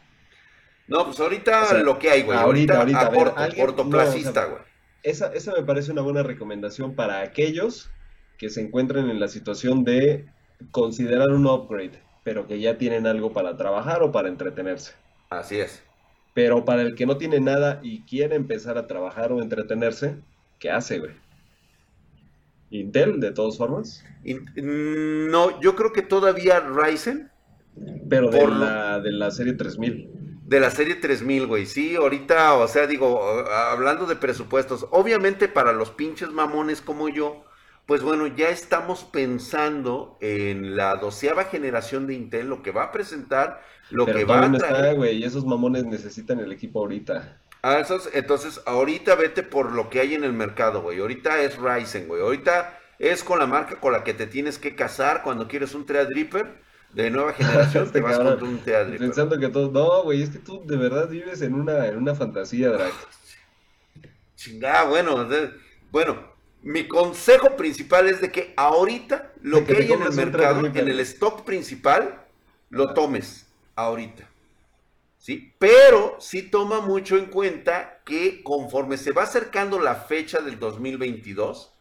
No, 0.88 1.06
pues 1.06 1.20
ahorita 1.20 1.74
lo 1.84 1.98
que 1.98 2.10
hay, 2.10 2.24
güey. 2.24 2.38
Ahorita, 2.38 2.80
ahorita, 2.80 3.08
a, 3.38 3.50
cortoplacista, 3.56 4.46
güey. 4.46 4.62
esa, 5.02 5.28
esa 5.34 5.54
me 5.54 5.64
parece 5.64 5.92
una 5.92 6.02
buena 6.02 6.24
recomendación 6.24 6.96
para 6.96 7.22
aquellos 7.22 7.90
que 8.38 8.50
se 8.50 8.62
encuentren 8.62 9.10
en 9.10 9.20
la 9.20 9.30
situación 9.30 9.84
de 9.86 10.26
considerar 10.72 11.30
un 11.30 11.48
upgrade, 11.48 12.02
pero 12.24 12.48
que 12.48 12.60
ya 12.60 12.78
tienen 12.78 13.08
algo 13.08 13.32
para 13.32 13.56
trabajar 13.56 14.04
o 14.04 14.12
para 14.12 14.28
entretenerse. 14.28 14.94
Así 15.30 15.60
es. 15.60 15.82
Pero 16.34 16.66
para 16.66 16.82
el 16.82 16.96
que 16.96 17.06
no 17.06 17.18
tiene 17.18 17.40
nada 17.40 17.80
y 17.84 18.02
quiere 18.02 18.36
empezar 18.36 18.78
a 18.78 18.88
trabajar 18.88 19.32
o 19.32 19.42
entretenerse, 19.42 20.18
¿qué 20.60 20.70
hace, 20.72 21.00
güey? 21.00 21.12
Intel, 22.80 23.20
de 23.20 23.32
todas 23.32 23.58
formas. 23.58 24.04
no, 24.56 25.62
yo 25.62 25.76
creo 25.76 25.94
que 25.94 26.02
todavía 26.02 26.60
Ryzen. 26.60 27.30
Pero 28.10 28.30
de, 28.30 28.48
la, 28.48 29.00
de 29.00 29.12
la 29.12 29.32
serie 29.32 29.54
3000. 29.54 30.10
De 30.46 30.60
la 30.60 30.70
serie 30.70 30.96
3000, 30.96 31.48
güey. 31.48 31.66
Sí, 31.66 31.96
ahorita, 31.96 32.56
o 32.56 32.68
sea, 32.68 32.86
digo, 32.86 33.22
hablando 33.50 34.06
de 34.06 34.16
presupuestos, 34.16 34.88
obviamente 34.92 35.48
para 35.48 35.74
los 35.74 35.90
pinches 35.90 36.30
mamones 36.30 36.82
como 36.82 37.10
yo, 37.10 37.46
pues 37.86 38.02
bueno, 38.02 38.28
ya 38.28 38.50
estamos 38.50 39.04
pensando 39.04 40.18
en 40.22 40.76
la 40.76 40.96
doceava 40.96 41.46
generación 41.46 42.08
de 42.08 42.14
Intel, 42.14 42.48
lo 42.48 42.62
que 42.62 42.72
va 42.72 42.84
a 42.84 42.92
presentar, 42.92 43.62
lo 43.90 44.06
que 44.06 44.24
va 44.24 44.46
a 44.46 44.52
traer. 44.52 44.96
güey, 44.96 45.18
y 45.18 45.24
esos 45.24 45.46
mamones 45.46 45.86
necesitan 45.86 46.40
el 46.40 46.52
equipo 46.52 46.80
ahorita. 46.80 47.42
Ah, 47.66 47.80
esos, 47.80 48.10
entonces, 48.14 48.62
ahorita 48.66 49.16
vete 49.16 49.42
por 49.42 49.72
lo 49.72 49.90
que 49.90 50.02
hay 50.02 50.16
en 50.16 50.26
el 50.26 50.34
mercado, 50.34 50.82
güey. 50.82 51.00
Ahorita 51.00 51.42
es 51.42 51.58
Ryzen, 51.58 52.10
güey. 52.10 52.22
Ahorita 52.22 52.78
es 53.00 53.24
con 53.24 53.40
la 53.40 53.48
marca 53.48 53.80
con 53.80 53.94
la 53.94 54.04
que 54.04 54.14
te 54.14 54.28
tienes 54.28 54.60
que 54.60 54.76
casar 54.76 55.24
cuando 55.24 55.48
quieres 55.48 55.74
un 55.74 55.86
Threadripper 55.86 56.62
de 56.92 57.10
nueva 57.10 57.32
generación, 57.38 57.90
te 57.90 58.02
vas 58.02 58.18
con 58.18 58.44
un 58.44 58.60
Threadripper. 58.60 59.00
Pensando 59.00 59.40
que 59.40 59.48
todos, 59.48 59.72
no, 59.72 60.04
güey, 60.04 60.24
es 60.24 60.30
que 60.30 60.40
tú 60.40 60.62
de 60.66 60.76
verdad 60.76 61.08
vives 61.08 61.42
en 61.42 61.54
una, 61.54 61.88
en 61.88 61.98
una 61.98 62.14
fantasía, 62.16 62.70
Drake. 62.70 62.92
Chingada, 64.36 64.84
bueno, 64.84 65.26
bueno, 65.90 66.34
mi 66.64 66.86
consejo 66.90 67.56
principal 67.56 68.10
es 68.10 68.20
de 68.20 68.30
que 68.30 68.54
ahorita 68.58 69.32
lo 69.42 69.66
que, 69.66 69.78
hay 69.78 69.90
en 69.90 70.02
el 70.02 70.12
mercado, 70.12 70.66
en 70.66 70.76
el 70.76 71.00
stock 71.00 71.46
principal, 71.46 72.26
lo 72.70 72.94
tomes 72.94 73.48
ahorita. 73.76 74.28
¿Sí? 75.24 75.56
Pero 75.58 76.18
sí 76.20 76.42
toma 76.42 76.82
mucho 76.82 77.16
en 77.16 77.28
cuenta 77.28 78.02
que 78.04 78.44
conforme 78.44 78.98
se 78.98 79.14
va 79.14 79.24
acercando 79.24 79.80
la 79.80 79.96
fecha 79.96 80.42
del 80.42 80.60
2022, 80.60 81.72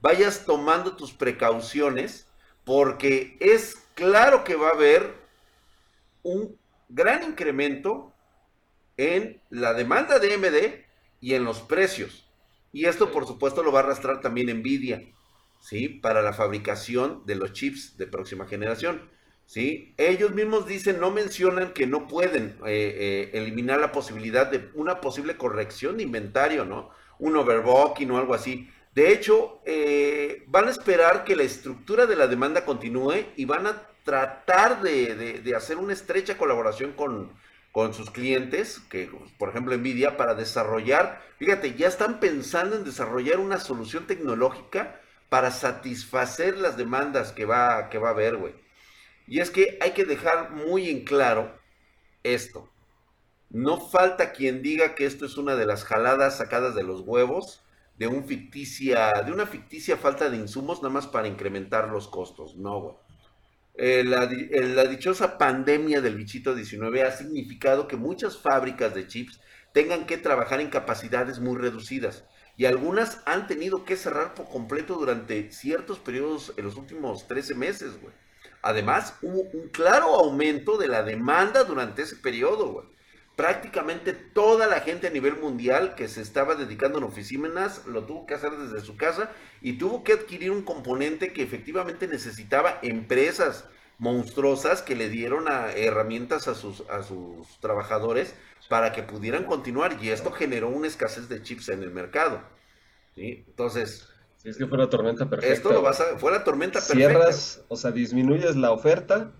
vayas 0.00 0.44
tomando 0.44 0.96
tus 0.96 1.12
precauciones 1.12 2.26
porque 2.64 3.36
es 3.38 3.76
claro 3.94 4.42
que 4.42 4.56
va 4.56 4.70
a 4.70 4.72
haber 4.72 5.14
un 6.24 6.58
gran 6.88 7.22
incremento 7.22 8.12
en 8.96 9.40
la 9.48 9.74
demanda 9.74 10.18
de 10.18 10.36
MD 10.36 10.84
y 11.20 11.34
en 11.34 11.44
los 11.44 11.60
precios. 11.60 12.28
Y 12.72 12.86
esto, 12.86 13.12
por 13.12 13.28
supuesto, 13.28 13.62
lo 13.62 13.70
va 13.70 13.78
a 13.78 13.82
arrastrar 13.84 14.20
también 14.20 14.48
Nvidia, 14.58 15.04
¿sí? 15.60 15.88
Para 15.88 16.20
la 16.20 16.32
fabricación 16.32 17.22
de 17.26 17.36
los 17.36 17.52
chips 17.52 17.96
de 17.96 18.08
próxima 18.08 18.48
generación, 18.48 19.08
¿sí? 19.48 19.94
Ellos 19.96 20.32
mismos 20.34 20.66
dicen, 20.66 21.00
no 21.00 21.10
mencionan 21.10 21.72
que 21.72 21.86
no 21.86 22.06
pueden 22.06 22.58
eh, 22.66 23.30
eh, 23.30 23.30
eliminar 23.32 23.80
la 23.80 23.90
posibilidad 23.90 24.46
de 24.46 24.68
una 24.74 25.00
posible 25.00 25.36
corrección 25.36 25.96
de 25.96 26.02
inventario, 26.04 26.66
¿no? 26.66 26.90
Un 27.18 27.34
overbooking 27.36 28.10
o 28.10 28.18
algo 28.18 28.34
así. 28.34 28.70
De 28.94 29.10
hecho, 29.10 29.60
eh, 29.64 30.44
van 30.48 30.68
a 30.68 30.70
esperar 30.70 31.24
que 31.24 31.34
la 31.34 31.44
estructura 31.44 32.06
de 32.06 32.16
la 32.16 32.26
demanda 32.28 32.64
continúe 32.64 33.24
y 33.36 33.46
van 33.46 33.66
a 33.66 33.82
tratar 34.04 34.82
de 34.82 35.54
hacer 35.56 35.78
una 35.78 35.92
estrecha 35.92 36.36
colaboración 36.36 36.92
con, 36.92 37.32
con 37.72 37.94
sus 37.94 38.10
clientes, 38.10 38.80
que 38.90 39.10
por 39.38 39.50
ejemplo 39.50 39.76
Nvidia, 39.76 40.16
para 40.16 40.34
desarrollar, 40.34 41.22
fíjate, 41.38 41.74
ya 41.74 41.88
están 41.88 42.20
pensando 42.20 42.76
en 42.76 42.84
desarrollar 42.84 43.38
una 43.38 43.58
solución 43.58 44.06
tecnológica 44.06 45.00
para 45.28 45.50
satisfacer 45.50 46.56
las 46.56 46.76
demandas 46.76 47.32
que 47.32 47.44
va, 47.44 47.88
que 47.90 47.98
va 47.98 48.08
a 48.08 48.12
haber, 48.12 48.36
güey. 48.36 48.54
Y 49.28 49.40
es 49.40 49.50
que 49.50 49.78
hay 49.80 49.92
que 49.92 50.04
dejar 50.04 50.52
muy 50.52 50.88
en 50.88 51.04
claro 51.04 51.58
esto. 52.22 52.70
No 53.50 53.80
falta 53.80 54.32
quien 54.32 54.62
diga 54.62 54.94
que 54.94 55.06
esto 55.06 55.26
es 55.26 55.36
una 55.36 55.54
de 55.54 55.66
las 55.66 55.84
jaladas 55.84 56.38
sacadas 56.38 56.74
de 56.74 56.82
los 56.82 57.02
huevos 57.02 57.62
de, 57.98 58.06
una 58.06 58.22
ficticia 59.46 59.96
falta 59.96 60.30
de 60.30 60.36
insumos 60.36 60.78
nada 60.82 60.94
más 60.94 61.06
para 61.06 61.28
incrementar 61.28 61.88
los 61.88 62.08
costos. 62.08 62.56
No, 62.56 62.80
güey. 62.80 62.94
Eh, 63.74 64.02
la, 64.04 64.28
la, 64.28 64.84
dichosa 64.84 65.38
pandemia 65.38 66.00
del 66.00 66.16
bichito 66.16 66.54
19 66.54 67.02
ha 67.02 67.12
significado 67.12 67.86
que 67.86 67.96
muchas 67.96 68.36
fábricas 68.36 68.92
de 68.94 69.06
chips 69.06 69.40
tengan 69.72 70.06
que 70.06 70.18
trabajar 70.18 70.60
en 70.60 70.68
capacidades 70.68 71.38
muy 71.38 71.56
reducidas 71.56 72.24
y 72.56 72.64
algunas 72.64 73.22
han 73.24 73.46
tenido 73.46 73.84
que 73.84 73.96
cerrar 73.96 74.34
por 74.34 74.48
completo 74.48 74.96
durante 74.96 75.52
ciertos 75.52 76.00
periodos 76.00 76.52
en 76.56 76.64
los 76.64 76.74
últimos 76.76 77.28
13 77.28 77.54
meses, 77.54 78.00
güey. 78.00 78.12
Además, 78.68 79.14
hubo 79.22 79.48
un 79.54 79.68
claro 79.70 80.14
aumento 80.14 80.76
de 80.76 80.88
la 80.88 81.02
demanda 81.02 81.64
durante 81.64 82.02
ese 82.02 82.16
periodo. 82.16 82.84
Prácticamente 83.34 84.12
toda 84.12 84.66
la 84.66 84.80
gente 84.80 85.06
a 85.06 85.10
nivel 85.10 85.36
mundial 85.36 85.94
que 85.94 86.06
se 86.06 86.20
estaba 86.20 86.54
dedicando 86.54 86.98
en 86.98 87.04
oficinas 87.04 87.86
lo 87.86 88.04
tuvo 88.04 88.26
que 88.26 88.34
hacer 88.34 88.50
desde 88.58 88.84
su 88.84 88.98
casa 88.98 89.30
y 89.62 89.78
tuvo 89.78 90.04
que 90.04 90.12
adquirir 90.12 90.50
un 90.50 90.60
componente 90.60 91.32
que 91.32 91.42
efectivamente 91.42 92.06
necesitaba 92.08 92.78
empresas 92.82 93.64
monstruosas 93.96 94.82
que 94.82 94.96
le 94.96 95.08
dieron 95.08 95.46
herramientas 95.48 96.46
a 96.46 96.54
sus, 96.54 96.84
trabajadores 97.62 98.34
para 98.68 98.92
que 98.92 99.02
pudieran 99.02 99.44
continuar 99.44 99.96
y 100.02 100.10
esto 100.10 100.30
generó 100.30 100.68
una 100.68 100.88
escasez 100.88 101.30
de 101.30 101.40
chips 101.40 101.70
en 101.70 101.82
el 101.82 101.90
mercado. 101.90 102.42
Entonces... 103.16 104.10
Si 104.38 104.48
es 104.48 104.56
que 104.56 104.66
fue 104.66 104.78
la 104.78 104.88
tormenta 104.88 105.28
perfecta. 105.28 105.52
Esto 105.52 105.72
lo 105.72 105.82
vas 105.82 106.00
a, 106.00 106.16
fue 106.16 106.30
la 106.30 106.44
tormenta 106.44 106.78
perfecta. 106.78 106.94
Cierras, 106.94 107.64
o 107.68 107.76
sea, 107.76 107.90
disminuyes 107.90 108.56
la 108.56 108.70
oferta 108.70 109.32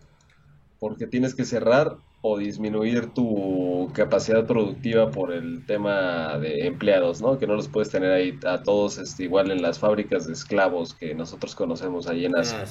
porque 0.80 1.06
tienes 1.06 1.34
que 1.34 1.44
cerrar 1.44 1.96
o 2.20 2.36
disminuir 2.36 3.14
tu 3.14 3.90
capacidad 3.94 4.44
productiva 4.44 5.10
por 5.10 5.32
el 5.32 5.64
tema 5.66 6.36
de 6.38 6.66
empleados, 6.66 7.22
¿no? 7.22 7.38
Que 7.38 7.46
no 7.46 7.54
los 7.54 7.68
puedes 7.68 7.90
tener 7.90 8.10
ahí 8.10 8.38
a 8.44 8.62
todos 8.64 8.98
este, 8.98 9.24
igual 9.24 9.52
en 9.52 9.62
las 9.62 9.78
fábricas 9.78 10.26
de 10.26 10.32
esclavos 10.32 10.94
que 10.94 11.14
nosotros 11.14 11.54
conocemos 11.54 12.08
ahí 12.08 12.24
en 12.24 12.36
Asia. 12.36 12.64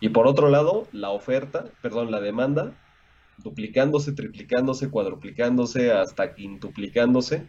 Y 0.00 0.10
por 0.10 0.26
otro 0.26 0.50
lado, 0.50 0.86
la 0.92 1.10
oferta, 1.10 1.64
perdón, 1.80 2.10
la 2.10 2.20
demanda, 2.20 2.72
duplicándose, 3.38 4.12
triplicándose, 4.12 4.90
cuadruplicándose, 4.90 5.92
hasta 5.92 6.34
quintuplicándose. 6.34 7.46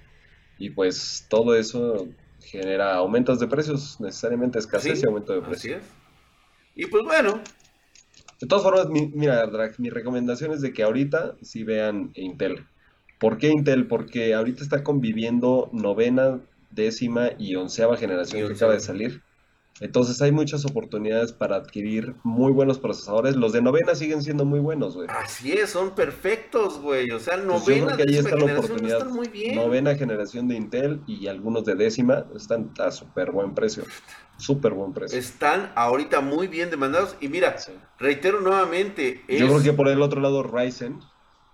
Y 0.57 0.69
pues 0.69 1.25
todo 1.27 1.55
eso 1.55 2.07
genera 2.55 2.95
aumentos 2.95 3.39
de 3.39 3.47
precios, 3.47 3.99
necesariamente 3.99 4.59
escasez 4.59 5.01
y 5.03 5.07
aumento 5.07 5.33
de 5.33 5.41
precios. 5.41 5.83
Y 6.75 6.87
pues 6.87 7.03
bueno, 7.03 7.39
de 8.39 8.47
todas 8.47 8.63
formas, 8.63 8.87
mira, 8.89 9.45
Drag, 9.47 9.79
mi 9.79 9.89
recomendación 9.89 10.51
es 10.51 10.61
de 10.61 10.73
que 10.73 10.83
ahorita 10.83 11.35
sí 11.41 11.63
vean 11.63 12.11
Intel. 12.15 12.65
¿Por 13.19 13.37
qué 13.37 13.47
Intel? 13.47 13.87
Porque 13.87 14.33
ahorita 14.33 14.61
está 14.61 14.83
conviviendo 14.83 15.69
novena, 15.71 16.41
décima 16.71 17.29
y 17.39 17.55
onceava 17.55 17.95
generación 17.95 18.47
que 18.47 18.53
acaba 18.53 18.73
de 18.73 18.81
salir. 18.81 19.21
Entonces 19.81 20.21
hay 20.21 20.31
muchas 20.31 20.63
oportunidades 20.63 21.33
para 21.33 21.57
adquirir 21.57 22.15
muy 22.23 22.53
buenos 22.53 22.79
procesadores. 22.79 23.35
Los 23.35 23.51
de 23.51 23.61
novena 23.61 23.93
siguen 23.93 24.23
siendo 24.23 24.45
muy 24.45 24.61
buenos, 24.61 24.95
güey. 24.95 25.07
Así 25.09 25.51
es, 25.51 25.71
son 25.71 25.91
perfectos, 25.95 26.79
güey. 26.79 27.11
O 27.11 27.19
sea, 27.19 27.35
pues 27.35 27.45
novena, 27.45 27.97
pues 27.97 28.15
está 28.15 28.37
la 28.37 28.45
oportunidad. 28.57 28.99
Están 28.99 29.13
muy 29.13 29.27
bien. 29.27 29.55
Novena 29.55 29.95
generación 29.95 30.47
de 30.47 30.55
Intel 30.55 31.01
y 31.07 31.27
algunos 31.27 31.65
de 31.65 31.75
décima 31.75 32.25
están 32.33 32.71
a 32.79 32.89
súper 32.89 33.31
buen 33.31 33.53
precio. 33.53 33.83
Súper 34.37 34.71
buen 34.71 34.93
precio. 34.93 35.19
Están 35.19 35.71
ahorita 35.75 36.21
muy 36.21 36.47
bien 36.47 36.69
demandados. 36.69 37.17
Y 37.19 37.27
mira, 37.27 37.57
reitero 37.99 38.39
nuevamente. 38.39 39.23
Yo 39.27 39.47
creo 39.47 39.61
que 39.61 39.73
por 39.73 39.89
el 39.89 40.01
otro 40.01 40.21
lado, 40.21 40.41
Ryzen. 40.41 41.01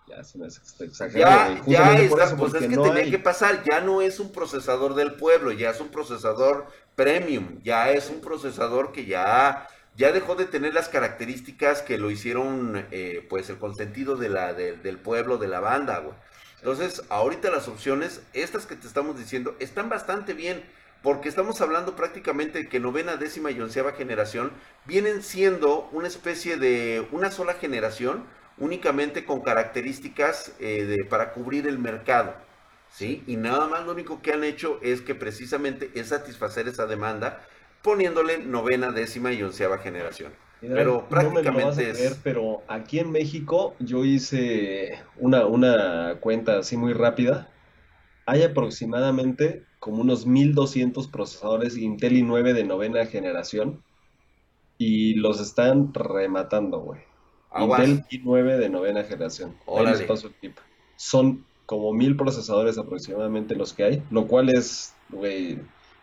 Ya 0.07 0.23
se 0.23 0.37
me 0.37 0.47
exagerado. 0.47 1.55
Ya, 1.65 1.95
ya 1.95 2.01
está. 2.01 2.35
Pues 2.35 2.53
es 2.53 2.67
que 2.67 2.77
tenía 2.77 3.09
que 3.09 3.19
pasar. 3.19 3.63
Ya 3.63 3.81
no 3.81 4.01
es 4.01 4.19
un 4.19 4.31
procesador 4.31 4.93
del 4.93 5.13
pueblo. 5.13 5.51
Ya 5.53 5.69
es 5.69 5.79
un 5.79 5.87
procesador 5.87 6.67
premium. 7.01 7.59
Ya 7.63 7.91
es 7.91 8.09
un 8.09 8.21
procesador 8.21 8.91
que 8.91 9.05
ya. 9.05 9.67
Ya 9.97 10.11
dejó 10.11 10.35
de 10.35 10.45
tener 10.45 10.73
las 10.73 10.87
características 10.87 11.81
que 11.81 11.97
lo 11.97 12.09
hicieron, 12.11 12.85
eh, 12.91 13.25
pues, 13.29 13.49
el 13.49 13.57
consentido 13.57 14.15
de 14.15 14.29
la, 14.29 14.53
del 14.53 14.97
pueblo, 14.97 15.37
de 15.37 15.49
la 15.49 15.59
banda, 15.59 15.99
güey. 15.99 16.15
Entonces, 16.59 17.03
ahorita 17.09 17.51
las 17.51 17.67
opciones, 17.67 18.21
estas 18.33 18.65
que 18.65 18.75
te 18.75 18.87
estamos 18.87 19.17
diciendo, 19.17 19.55
están 19.59 19.89
bastante 19.89 20.33
bien 20.33 20.63
porque 21.01 21.27
estamos 21.27 21.59
hablando 21.61 21.95
prácticamente 21.95 22.59
de 22.59 22.69
que 22.69 22.79
novena, 22.79 23.17
décima 23.17 23.51
y 23.51 23.59
onceava 23.59 23.93
generación 23.93 24.51
vienen 24.85 25.23
siendo 25.23 25.89
una 25.91 26.07
especie 26.07 26.57
de 26.57 27.07
una 27.11 27.31
sola 27.31 27.55
generación, 27.55 28.23
únicamente 28.59 29.25
con 29.25 29.41
características 29.41 30.53
eh, 30.59 30.85
de, 30.85 31.03
para 31.05 31.33
cubrir 31.33 31.67
el 31.67 31.79
mercado. 31.79 32.35
¿Sí? 32.91 33.23
Y 33.27 33.37
nada 33.37 33.67
más 33.67 33.85
lo 33.85 33.93
único 33.93 34.21
que 34.21 34.33
han 34.33 34.43
hecho 34.43 34.79
es 34.81 35.01
que 35.01 35.15
precisamente 35.15 35.91
es 35.95 36.07
satisfacer 36.07 36.67
esa 36.67 36.85
demanda 36.85 37.41
poniéndole 37.81 38.39
novena, 38.39 38.91
décima 38.91 39.33
y 39.33 39.41
onceava 39.41 39.79
generación. 39.79 40.31
pero 40.61 41.07
prácticamente 41.09 41.89
es... 41.89 42.19
pero 42.23 42.61
aquí 42.67 42.99
en 42.99 43.11
México 43.11 43.75
yo 43.79 44.05
hice 44.05 44.99
una, 45.17 45.45
una 45.45 46.17
cuenta 46.19 46.59
así 46.59 46.77
muy 46.77 46.93
rápida. 46.93 47.49
Hay 48.25 48.43
aproximadamente 48.43 49.65
como 49.79 50.01
unos 50.01 50.27
1200 50.27 51.07
procesadores 51.07 51.75
Intel 51.75 52.13
i9 52.13 52.53
de 52.53 52.63
novena 52.63 53.05
generación 53.07 53.83
y 54.77 55.15
los 55.15 55.39
están 55.41 55.93
rematando, 55.93 56.79
güey. 56.79 57.01
Intel 57.59 58.03
i9 58.09 58.57
de 58.57 58.69
novena 58.69 59.03
generación. 59.03 59.57
Ahí 59.67 59.85
les 59.87 60.03
paso 60.03 60.27
el 60.27 60.35
tip. 60.35 60.57
Son 60.97 61.43
como 61.71 61.93
mil 61.93 62.17
procesadores 62.17 62.77
aproximadamente 62.77 63.55
los 63.55 63.71
que 63.71 63.85
hay, 63.85 64.03
lo 64.11 64.27
cual 64.27 64.49
es, 64.49 64.93
güey, 65.07 65.57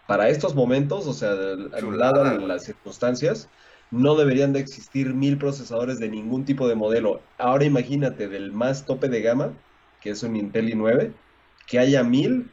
para 0.07 0.31
estos 0.31 0.55
momentos, 0.55 1.07
o 1.07 1.13
sea, 1.13 1.35
dadas 1.35 2.43
las 2.43 2.65
circunstancias, 2.65 3.51
no 3.91 4.17
deberían 4.17 4.55
de 4.55 4.61
existir 4.61 5.13
mil 5.13 5.37
procesadores 5.37 5.99
de 5.99 6.09
ningún 6.09 6.47
tipo 6.47 6.67
de 6.69 6.75
modelo. 6.75 7.21
Ahora 7.37 7.67
imagínate 7.67 8.29
del 8.29 8.51
más 8.51 8.87
tope 8.87 9.11
de 9.11 9.21
gama, 9.21 9.53
que 10.01 10.09
es 10.09 10.23
un 10.23 10.37
Intel 10.37 10.73
i9, 10.73 11.13
que 11.67 11.79
haya 11.79 12.03
mil, 12.03 12.51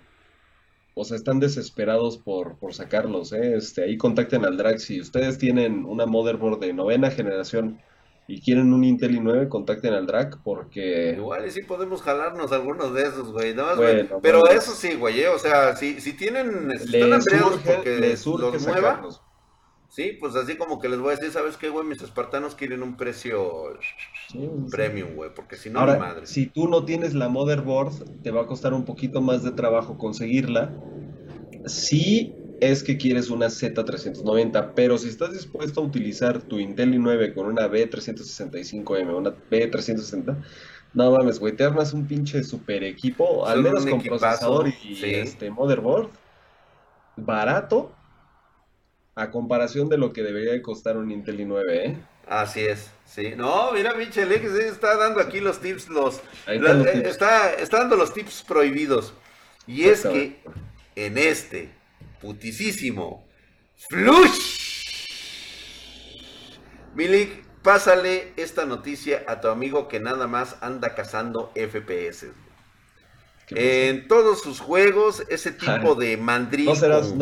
o 0.93 1.05
sea, 1.05 1.15
están 1.15 1.39
desesperados 1.39 2.17
por, 2.17 2.57
por 2.57 2.73
sacarlos. 2.73 3.31
¿eh? 3.31 3.55
Este, 3.55 3.85
ahí 3.85 3.95
contacten 3.95 4.43
al 4.43 4.57
Drag. 4.57 4.77
Si 4.77 4.99
ustedes 4.99 5.37
tienen 5.37 5.85
una 5.85 6.05
motherboard 6.05 6.59
de 6.59 6.73
novena 6.73 7.09
generación 7.11 7.79
y 8.27 8.41
quieren 8.41 8.73
un 8.73 8.83
Intel 8.83 9.19
i9, 9.19 9.47
contacten 9.49 9.93
al 9.93 10.07
DRAC 10.07 10.39
porque... 10.43 11.13
Igual 11.15 11.45
y 11.47 11.51
sí 11.51 11.61
podemos 11.61 12.01
jalarnos 12.01 12.51
algunos 12.51 12.93
de 12.93 13.03
esos, 13.03 13.31
güey. 13.31 13.55
Pero 14.21 14.47
eso 14.47 14.71
sí, 14.71 14.95
güey, 14.95 15.21
eh, 15.21 15.29
o 15.29 15.37
sea, 15.37 15.75
si, 15.75 16.01
si 16.01 16.13
tienen... 16.13 16.71
Si 16.79 16.97
están 16.97 17.21
porque 17.63 17.99
les 17.99 18.25
los 18.25 18.67
mueva, 18.67 19.01
Sí, 19.95 20.17
pues 20.19 20.35
así 20.35 20.57
como 20.57 20.77
que 20.81 20.89
les 20.89 20.99
voy 20.99 21.13
a 21.13 21.15
decir, 21.15 21.31
¿sabes 21.31 21.55
qué, 21.55 21.69
güey? 21.69 21.85
Mis 21.85 22.01
espartanos 22.01 22.53
quieren 22.53 22.83
un 22.83 22.97
precio 22.97 23.79
premium, 24.69 25.15
güey, 25.15 25.33
porque 25.33 25.55
si 25.55 25.69
no, 25.69 25.79
Ahora, 25.79 25.97
madre. 25.97 26.25
Si 26.25 26.47
tú 26.47 26.67
no 26.67 26.83
tienes 26.83 27.13
la 27.13 27.29
motherboard, 27.29 28.21
te 28.21 28.29
va 28.29 28.41
a 28.41 28.45
costar 28.45 28.73
un 28.73 28.83
poquito 28.83 29.21
más 29.21 29.43
de 29.43 29.51
trabajo 29.51 29.97
conseguirla. 29.97 30.73
Sí, 31.65 32.35
es 32.61 32.83
que 32.83 32.97
quieres 32.97 33.29
una 33.29 33.47
Z390, 33.47 34.73
pero 34.75 34.97
si 34.97 35.09
estás 35.09 35.33
dispuesto 35.33 35.81
a 35.81 35.83
utilizar 35.83 36.41
tu 36.41 36.59
Intel 36.59 36.93
i9 36.93 37.33
con 37.33 37.47
una 37.47 37.67
B365M, 37.67 39.15
una 39.15 39.31
B360, 39.31 40.43
no 40.93 41.11
mames, 41.11 41.39
güey, 41.39 41.55
te 41.55 41.63
armas 41.63 41.93
un 41.93 42.07
pinche 42.07 42.43
super 42.43 42.83
equipo, 42.83 43.45
al 43.45 43.61
menos 43.61 43.85
con 43.85 44.01
procesador 44.01 44.69
y 44.83 45.03
este 45.03 45.49
motherboard, 45.49 46.09
barato, 47.15 47.93
a 49.15 49.31
comparación 49.31 49.89
de 49.89 49.97
lo 49.97 50.13
que 50.13 50.23
debería 50.23 50.61
costar 50.61 50.97
un 50.97 51.11
Intel 51.11 51.39
i9, 51.39 51.63
¿eh? 51.69 51.97
Así 52.27 52.61
es, 52.61 52.91
sí. 53.05 53.33
No, 53.35 53.71
mira, 53.71 53.93
pinche 53.93 54.25
Lex 54.25 54.45
está 54.51 54.97
dando 54.97 55.21
aquí 55.21 55.39
los 55.39 55.59
tips, 55.59 55.89
los, 55.89 56.21
eh, 56.47 57.03
Está, 57.05 57.53
está 57.53 57.79
dando 57.79 57.95
los 57.95 58.13
tips 58.13 58.43
prohibidos. 58.47 59.13
Y 59.67 59.85
es 59.85 60.01
que 60.03 60.39
en 60.95 61.17
este 61.17 61.71
putisísimo. 62.19 63.27
¡Flush! 63.89 64.55
Milik, 66.95 67.43
pásale 67.61 68.33
esta 68.37 68.65
noticia 68.65 69.23
a 69.27 69.41
tu 69.41 69.49
amigo 69.49 69.87
que 69.87 69.99
nada 69.99 70.27
más 70.27 70.55
anda 70.61 70.95
cazando 70.95 71.51
FPS. 71.55 72.27
En 73.49 74.07
todos 74.07 74.41
sus 74.41 74.59
juegos, 74.59 75.23
ese 75.29 75.51
tipo 75.51 75.95
de 75.95 76.17
mandril. 76.17 76.65
¿No 76.65 76.75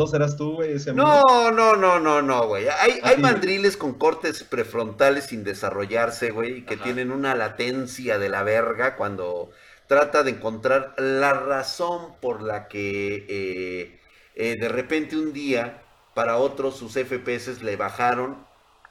serás, 0.06 0.36
tú, 0.36 0.54
güey? 0.54 0.76
No, 0.94 1.50
no, 1.50 1.76
no, 1.76 2.00
no, 2.00 2.22
no, 2.22 2.46
güey. 2.46 2.66
Hay, 2.68 3.00
hay 3.02 3.18
mandriles 3.18 3.76
con 3.76 3.94
cortes 3.94 4.42
prefrontales 4.44 5.26
sin 5.26 5.44
desarrollarse, 5.44 6.30
güey, 6.30 6.64
que 6.64 6.76
tienen 6.76 7.10
una 7.10 7.34
latencia 7.34 8.18
de 8.18 8.28
la 8.28 8.42
verga 8.42 8.96
cuando 8.96 9.50
trata 9.86 10.22
de 10.22 10.30
encontrar 10.30 10.94
la 10.96 11.34
razón 11.34 12.14
por 12.20 12.42
la 12.42 12.68
que 12.68 13.26
eh, 13.28 14.00
eh, 14.34 14.56
de 14.58 14.68
repente 14.68 15.16
un 15.16 15.32
día, 15.32 15.82
para 16.14 16.38
otros 16.38 16.76
sus 16.76 16.94
FPS 16.94 17.62
le 17.62 17.76
bajaron 17.76 18.46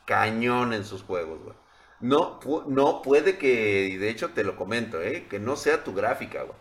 cañón 0.06 0.74
en 0.74 0.86
sus 0.86 1.04
juegos, 1.04 1.42
güey. 1.44 1.56
No, 2.00 2.40
no 2.68 3.02
puede 3.02 3.38
que, 3.38 3.86
y 3.86 3.98
de 3.98 4.10
hecho 4.10 4.32
te 4.32 4.44
lo 4.44 4.58
comento, 4.58 5.02
¿eh? 5.02 5.28
que 5.30 5.40
no 5.40 5.56
sea 5.56 5.84
tu 5.84 5.94
gráfica, 5.94 6.44
güey. 6.44 6.58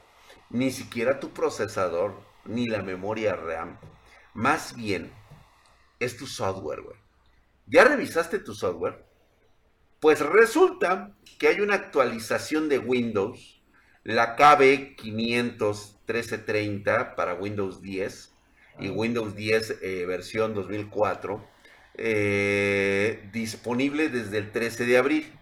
Ni 0.51 0.71
siquiera 0.71 1.19
tu 1.19 1.31
procesador, 1.31 2.21
ni 2.45 2.69
la 2.69 2.83
memoria 2.83 3.35
RAM. 3.35 3.79
Más 4.35 4.77
bien, 4.77 5.13
es 5.99 6.17
tu 6.17 6.27
software, 6.27 6.83
güey. 6.83 6.97
¿Ya 7.67 7.85
revisaste 7.85 8.39
tu 8.39 8.55
software? 8.55 9.05
Pues 10.01 10.21
resulta 10.21 11.17
que 11.39 11.49
hay 11.49 11.61
una 11.61 11.75
actualización 11.75 12.69
de 12.69 12.79
Windows, 12.79 13.63
la 14.05 14.37
KB 14.37 14.97
500 14.97 15.97
1330 16.07 17.15
para 17.15 17.35
Windows 17.35 17.81
10, 17.81 18.32
y 18.79 18.89
Windows 18.89 19.35
10 19.35 19.79
eh, 19.83 20.05
versión 20.07 20.55
2004, 20.55 21.45
eh, 21.95 23.29
disponible 23.33 24.09
desde 24.09 24.39
el 24.39 24.51
13 24.51 24.87
de 24.87 24.99
abril. 24.99 25.33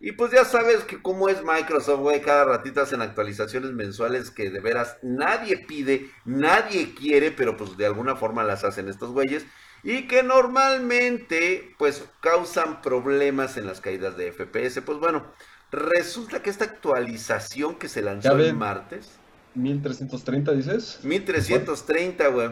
Y 0.00 0.12
pues 0.12 0.32
ya 0.32 0.44
sabes 0.44 0.84
que 0.84 1.00
como 1.00 1.28
es 1.28 1.42
Microsoft, 1.42 2.00
güey, 2.00 2.20
cada 2.20 2.44
ratito 2.44 2.82
hacen 2.82 3.00
actualizaciones 3.00 3.72
mensuales 3.72 4.30
que 4.30 4.50
de 4.50 4.60
veras 4.60 4.98
nadie 5.02 5.56
pide, 5.56 6.10
nadie 6.24 6.94
quiere, 6.94 7.30
pero 7.30 7.56
pues 7.56 7.76
de 7.76 7.86
alguna 7.86 8.14
forma 8.14 8.44
las 8.44 8.64
hacen 8.64 8.88
estos 8.88 9.12
güeyes. 9.12 9.46
Y 9.82 10.06
que 10.06 10.22
normalmente 10.22 11.74
pues 11.78 12.04
causan 12.20 12.82
problemas 12.82 13.56
en 13.56 13.66
las 13.66 13.80
caídas 13.80 14.16
de 14.16 14.32
FPS. 14.32 14.80
Pues 14.82 14.98
bueno, 14.98 15.32
resulta 15.70 16.42
que 16.42 16.50
esta 16.50 16.64
actualización 16.64 17.76
que 17.76 17.88
se 17.88 18.02
lanzó 18.02 18.36
el 18.36 18.54
martes 18.54 19.18
1330, 19.54 20.52
dices. 20.52 21.00
1330, 21.02 22.28
güey. 22.28 22.50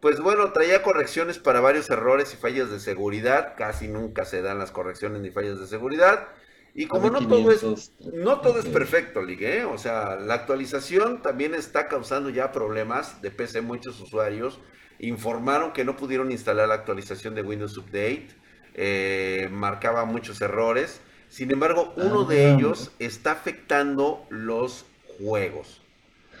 Pues 0.00 0.20
bueno, 0.20 0.52
traía 0.52 0.82
correcciones 0.82 1.38
para 1.38 1.60
varios 1.60 1.90
errores 1.90 2.32
y 2.32 2.36
fallas 2.36 2.70
de 2.70 2.80
seguridad. 2.80 3.54
Casi 3.56 3.86
nunca 3.86 4.24
se 4.24 4.40
dan 4.40 4.58
las 4.58 4.70
correcciones 4.70 5.20
ni 5.20 5.30
fallas 5.30 5.60
de 5.60 5.66
seguridad. 5.66 6.28
Y 6.74 6.86
como 6.86 7.10
no 7.10 7.26
todo 7.26 7.50
es, 7.50 7.92
no 8.12 8.40
todo 8.40 8.60
es 8.60 8.66
perfecto, 8.66 9.22
Ligue, 9.22 9.58
¿eh? 9.58 9.64
o 9.64 9.76
sea, 9.76 10.16
la 10.16 10.34
actualización 10.34 11.20
también 11.20 11.54
está 11.54 11.88
causando 11.88 12.30
ya 12.30 12.52
problemas 12.52 13.20
de 13.22 13.30
PC. 13.30 13.60
Muchos 13.60 14.00
usuarios 14.00 14.60
informaron 15.00 15.72
que 15.72 15.84
no 15.84 15.96
pudieron 15.96 16.30
instalar 16.30 16.68
la 16.68 16.74
actualización 16.74 17.34
de 17.34 17.42
Windows 17.42 17.76
Update, 17.76 18.28
eh, 18.74 19.48
marcaba 19.50 20.04
muchos 20.04 20.40
errores. 20.40 21.00
Sin 21.28 21.50
embargo, 21.50 21.92
uno 21.96 22.24
de 22.24 22.46
ah. 22.46 22.54
ellos 22.54 22.92
está 22.98 23.32
afectando 23.32 24.24
los 24.30 24.86
juegos. 25.18 25.82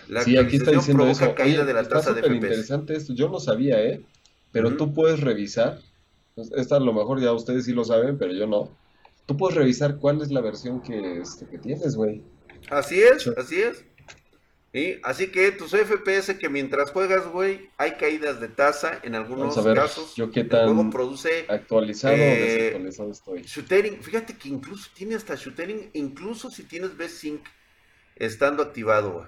La 0.08 0.22
sí, 0.22 0.36
aquí 0.36 0.56
está 0.56 0.70
diciendo 0.72 1.06
eso. 1.06 1.34
caída 1.34 1.64
de 1.64 1.72
la 1.72 1.84
tasa 1.88 2.12
de 2.12 2.22
FPS. 2.22 2.34
interesante 2.34 2.96
esto. 2.96 3.12
Yo 3.14 3.28
no 3.28 3.40
sabía, 3.40 3.82
¿eh? 3.82 4.02
Pero 4.52 4.76
tú 4.76 4.92
puedes 4.92 5.20
revisar. 5.20 5.80
Pues, 6.34 6.50
esta 6.56 6.76
a 6.76 6.80
lo 6.80 6.92
mejor 6.92 7.20
ya 7.20 7.32
ustedes 7.32 7.64
sí 7.64 7.72
lo 7.72 7.84
saben, 7.84 8.18
pero 8.18 8.32
yo 8.32 8.46
no. 8.46 8.76
Tú 9.26 9.36
puedes 9.36 9.56
revisar 9.56 9.96
cuál 9.98 10.20
es 10.22 10.30
la 10.30 10.40
versión 10.40 10.80
que, 10.82 11.20
este, 11.20 11.46
que 11.46 11.58
tienes, 11.58 11.94
güey. 11.94 12.22
Así 12.68 13.00
es, 13.00 13.28
así 13.28 13.60
es. 13.60 13.84
Y 14.72 15.00
así 15.02 15.32
que 15.32 15.50
tus 15.50 15.72
FPS 15.72 16.38
que 16.38 16.48
mientras 16.48 16.92
juegas, 16.92 17.26
güey, 17.26 17.70
hay 17.76 17.92
caídas 17.92 18.40
de 18.40 18.48
tasa 18.48 19.00
en 19.02 19.16
algunos 19.16 19.56
casos. 19.56 20.14
Yo 20.14 20.30
qué 20.30 20.44
tan 20.44 20.90
produce 20.90 21.44
actualizado 21.48 22.14
o 22.14 22.18
eh, 22.18 22.54
desactualizado 22.54 23.10
estoy. 23.10 23.42
Shootering, 23.42 24.00
fíjate 24.00 24.36
que 24.36 24.48
incluso 24.48 24.88
tiene 24.94 25.16
hasta 25.16 25.34
shootering, 25.34 25.90
incluso 25.94 26.50
si 26.50 26.62
tienes 26.64 26.96
B-Sync 26.96 27.40
estando 28.14 28.62
activado, 28.62 29.12
güey. 29.12 29.26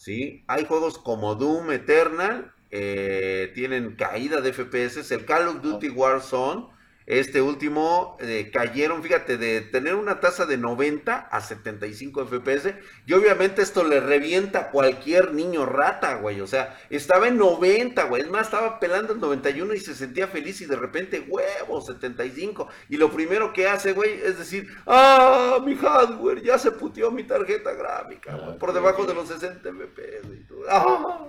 ¿Sí? 0.00 0.44
Hay 0.46 0.64
juegos 0.64 0.96
como 0.96 1.34
Doom 1.34 1.72
Eternal, 1.72 2.54
eh, 2.70 3.52
tienen 3.54 3.96
caída 3.96 4.40
de 4.40 4.54
FPS, 4.54 5.10
el 5.14 5.26
Call 5.26 5.48
of 5.48 5.60
Duty 5.60 5.90
Warzone, 5.90 6.68
este 7.18 7.42
último, 7.42 8.16
eh, 8.20 8.50
cayeron, 8.52 9.02
fíjate, 9.02 9.36
de 9.36 9.62
tener 9.62 9.96
una 9.96 10.20
tasa 10.20 10.46
de 10.46 10.56
90 10.56 11.16
a 11.16 11.40
75 11.40 12.26
FPS, 12.26 12.76
y 13.04 13.12
obviamente 13.14 13.62
esto 13.62 13.82
le 13.82 13.98
revienta 13.98 14.60
a 14.60 14.70
cualquier 14.70 15.34
niño 15.34 15.66
rata, 15.66 16.14
güey, 16.14 16.40
o 16.40 16.46
sea, 16.46 16.78
estaba 16.88 17.26
en 17.26 17.36
90, 17.36 18.04
güey, 18.04 18.22
es 18.22 18.30
más, 18.30 18.46
estaba 18.46 18.78
pelando 18.78 19.12
el 19.12 19.18
91 19.18 19.74
y 19.74 19.80
se 19.80 19.96
sentía 19.96 20.28
feliz 20.28 20.60
y 20.60 20.66
de 20.66 20.76
repente, 20.76 21.26
huevo, 21.26 21.80
75, 21.80 22.68
y 22.88 22.96
lo 22.96 23.10
primero 23.10 23.52
que 23.52 23.66
hace, 23.66 23.92
güey, 23.92 24.12
es 24.24 24.38
decir, 24.38 24.68
ah, 24.86 25.58
mi 25.66 25.74
hardware, 25.74 26.42
ya 26.42 26.58
se 26.58 26.70
puteó 26.70 27.10
mi 27.10 27.24
tarjeta 27.24 27.72
gráfica, 27.72 28.36
güey, 28.36 28.56
por 28.56 28.72
debajo 28.72 29.04
de 29.04 29.14
los 29.14 29.26
60 29.26 29.68
FPS 29.68 30.32
y 30.32 30.44
todo. 30.46 30.62
¡Ah! 30.68 31.26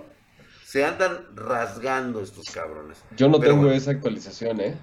Se 0.64 0.84
andan 0.84 1.26
rasgando 1.34 2.22
estos 2.22 2.46
cabrones. 2.50 3.04
Yo 3.14 3.28
no 3.28 3.38
tengo 3.38 3.70
esa 3.70 3.90
actualización, 3.90 4.60
¿eh? 4.60 4.78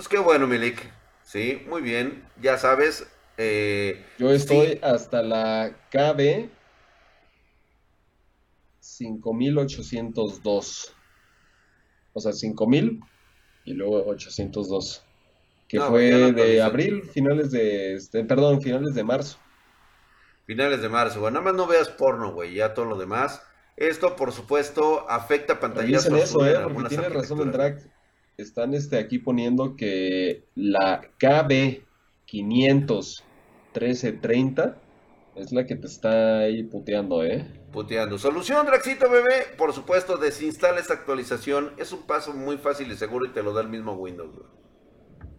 Pues 0.00 0.08
qué 0.08 0.18
bueno, 0.18 0.46
Milik. 0.46 0.90
Sí, 1.24 1.60
muy 1.68 1.82
bien. 1.82 2.24
Ya 2.40 2.56
sabes. 2.56 3.06
Eh, 3.36 4.02
Yo 4.16 4.30
estoy 4.30 4.80
hasta 4.82 5.22
la 5.22 5.76
KB 5.90 6.48
5802. 8.78 10.94
O 12.14 12.18
sea, 12.18 12.32
5000 12.32 13.00
y 13.66 13.74
luego 13.74 14.06
802. 14.06 15.04
Que 15.68 15.78
fue 15.78 16.32
de 16.32 16.62
abril, 16.62 17.02
finales 17.02 17.50
de. 17.50 17.96
Este, 17.96 18.24
perdón, 18.24 18.62
finales 18.62 18.94
de 18.94 19.04
marzo. 19.04 19.36
Finales 20.46 20.80
de 20.80 20.88
marzo, 20.88 21.20
güey. 21.20 21.30
Nada 21.30 21.44
más 21.44 21.54
no 21.54 21.66
veas 21.66 21.90
porno, 21.90 22.32
güey. 22.32 22.54
Ya 22.54 22.72
todo 22.72 22.86
lo 22.86 22.96
demás. 22.96 23.42
Esto, 23.76 24.16
por 24.16 24.32
supuesto, 24.32 25.10
afecta 25.10 25.60
pantallas. 25.60 26.04
Dicen 26.04 26.16
eso, 26.16 26.46
¿eh? 26.46 26.56
Porque 26.72 26.88
tiene 26.88 27.10
razón 27.10 27.42
el 27.42 27.52
drag. 27.52 27.82
Están 28.40 28.74
este, 28.74 28.98
aquí 28.98 29.18
poniendo 29.18 29.76
que 29.76 30.44
la 30.54 31.00
KB 31.18 31.82
51330 32.24 34.76
es 35.36 35.52
la 35.52 35.66
que 35.66 35.76
te 35.76 35.86
está 35.86 36.40
ahí 36.40 36.64
puteando, 36.64 37.22
¿eh? 37.24 37.46
Puteando. 37.72 38.18
Solución, 38.18 38.66
Draxito, 38.66 39.08
bebé. 39.10 39.46
Por 39.56 39.72
supuesto, 39.72 40.16
desinstala 40.16 40.80
esta 40.80 40.94
actualización. 40.94 41.72
Es 41.76 41.92
un 41.92 42.02
paso 42.02 42.32
muy 42.32 42.58
fácil 42.58 42.90
y 42.90 42.96
seguro 42.96 43.26
y 43.26 43.30
te 43.30 43.42
lo 43.42 43.52
da 43.52 43.60
el 43.62 43.68
mismo 43.68 43.92
Windows, 43.92 44.34
güey. 44.34 44.48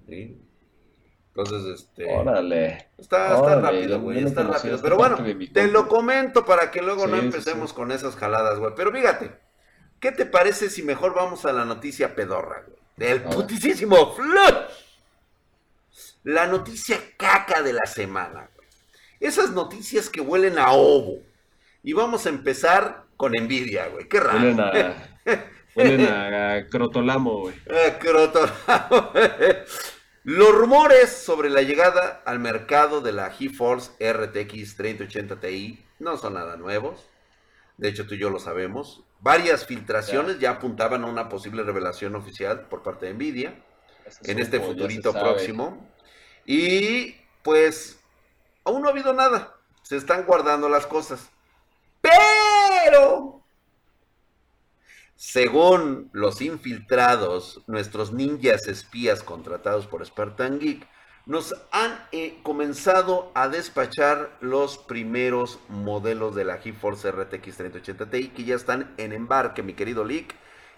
¿Sí? 0.08 0.42
Entonces, 1.28 1.82
este. 1.82 2.14
Órale. 2.14 2.90
Está, 2.98 3.60
rápido, 3.60 4.02
güey. 4.02 4.24
Está 4.24 4.44
rápido. 4.44 4.80
Pero 4.82 4.98
bueno, 4.98 5.18
te 5.54 5.68
lo 5.68 5.88
comento 5.88 6.46
para 6.46 6.72
que 6.72 6.82
luego 6.82 7.08
no 7.08 7.18
empecemos 7.18 7.74
con 7.74 7.92
esas 7.92 8.16
jaladas, 8.16 8.60
güey. 8.60 8.74
Pero 8.76 8.92
fíjate, 8.92 9.32
¿qué 10.00 10.12
te 10.12 10.26
parece 10.26 10.70
si 10.70 10.84
mejor 10.84 11.14
vamos 11.14 11.46
a 11.46 11.54
la 11.54 11.66
noticia 11.66 12.16
pedorra, 12.16 12.64
güey? 12.68 12.81
Del 13.02 13.24
putisísimo 13.24 14.14
Flush. 14.14 14.54
La 16.24 16.46
noticia 16.46 17.00
caca 17.18 17.64
de 17.64 17.74
la 17.74 17.88
semana. 17.88 18.48
Esas 19.20 19.50
noticias 19.50 20.08
que 20.08 20.22
huelen 20.22 20.60
a 20.60 20.70
ovo. 20.70 21.18
Y 21.82 21.94
vamos 21.94 22.28
a 22.28 22.30
empezar 22.30 23.06
con 23.18 23.36
envidia, 23.36 23.88
güey. 23.88 24.08
Qué 24.08 24.20
raro. 24.20 24.38
Huelen 24.38 24.60
a, 24.60 25.14
huelen 25.76 26.02
a, 26.02 26.68
crotolamo, 26.70 27.40
güey. 27.40 27.56
A 27.72 27.98
crotolamo. 27.98 29.12
Los 30.24 30.54
rumores 30.54 31.10
sobre 31.10 31.50
la 31.50 31.64
llegada 31.64 32.22
al 32.24 32.38
mercado 32.38 33.02
de 33.02 33.14
la 33.14 33.32
GeForce 33.32 33.94
RTX 34.00 34.76
3080 34.76 35.40
Ti 35.40 35.84
no 35.98 36.18
son 36.18 36.36
nada 36.36 36.56
nuevos. 36.56 37.00
De 37.82 37.90
hecho, 37.90 38.06
tú 38.06 38.14
y 38.14 38.20
yo 38.20 38.30
lo 38.30 38.38
sabemos. 38.38 39.04
Varias 39.22 39.66
filtraciones 39.66 40.38
ya, 40.38 40.52
apuntaban 40.52 41.04
a 41.04 41.08
una 41.08 41.30
posible 41.30 41.64
revelación 41.64 42.16
oficial 42.16 42.68
por 42.68 42.84
parte 42.84 43.08
de 43.08 43.16
Nvidia 43.16 43.56
en 44.22 44.38
este 44.38 44.60
futurito 44.60 45.12
próximo. 45.14 45.90
Y 46.46 47.16
pues 47.42 48.00
aún 48.66 48.84
no 48.84 48.88
ha 48.88 48.92
habido 48.92 49.14
nada. 49.14 49.56
Se 49.82 49.98
están 49.98 50.28
guardando 50.28 50.70
las 50.70 50.86
cosas. 50.86 51.32
Pero 52.02 53.44
según 55.16 56.12
los 56.14 56.40
infiltrados, 56.42 57.64
nuestros 57.66 58.14
ninjas 58.14 58.68
espías 58.68 59.24
contratados 59.24 59.88
por 59.88 60.06
Spartan 60.06 60.60
Geek, 60.60 60.88
nos 61.26 61.54
han 61.72 62.00
eh, 62.12 62.40
comenzado 62.44 63.32
a 63.36 63.48
despachar 63.48 64.32
los 64.42 64.78
primeros 64.78 65.60
modelos 65.70 66.36
de 66.36 66.46
la 66.46 66.58
GeForce 66.58 67.12
RTX 67.12 67.58
3080 67.58 68.10
Ti 68.10 68.30
que 68.30 68.44
ya 68.44 68.56
están 68.56 68.94
en 68.98 69.14
embarque, 69.14 69.64
mi 69.64 69.74
querido 69.74 70.04
Lick. 70.04 70.36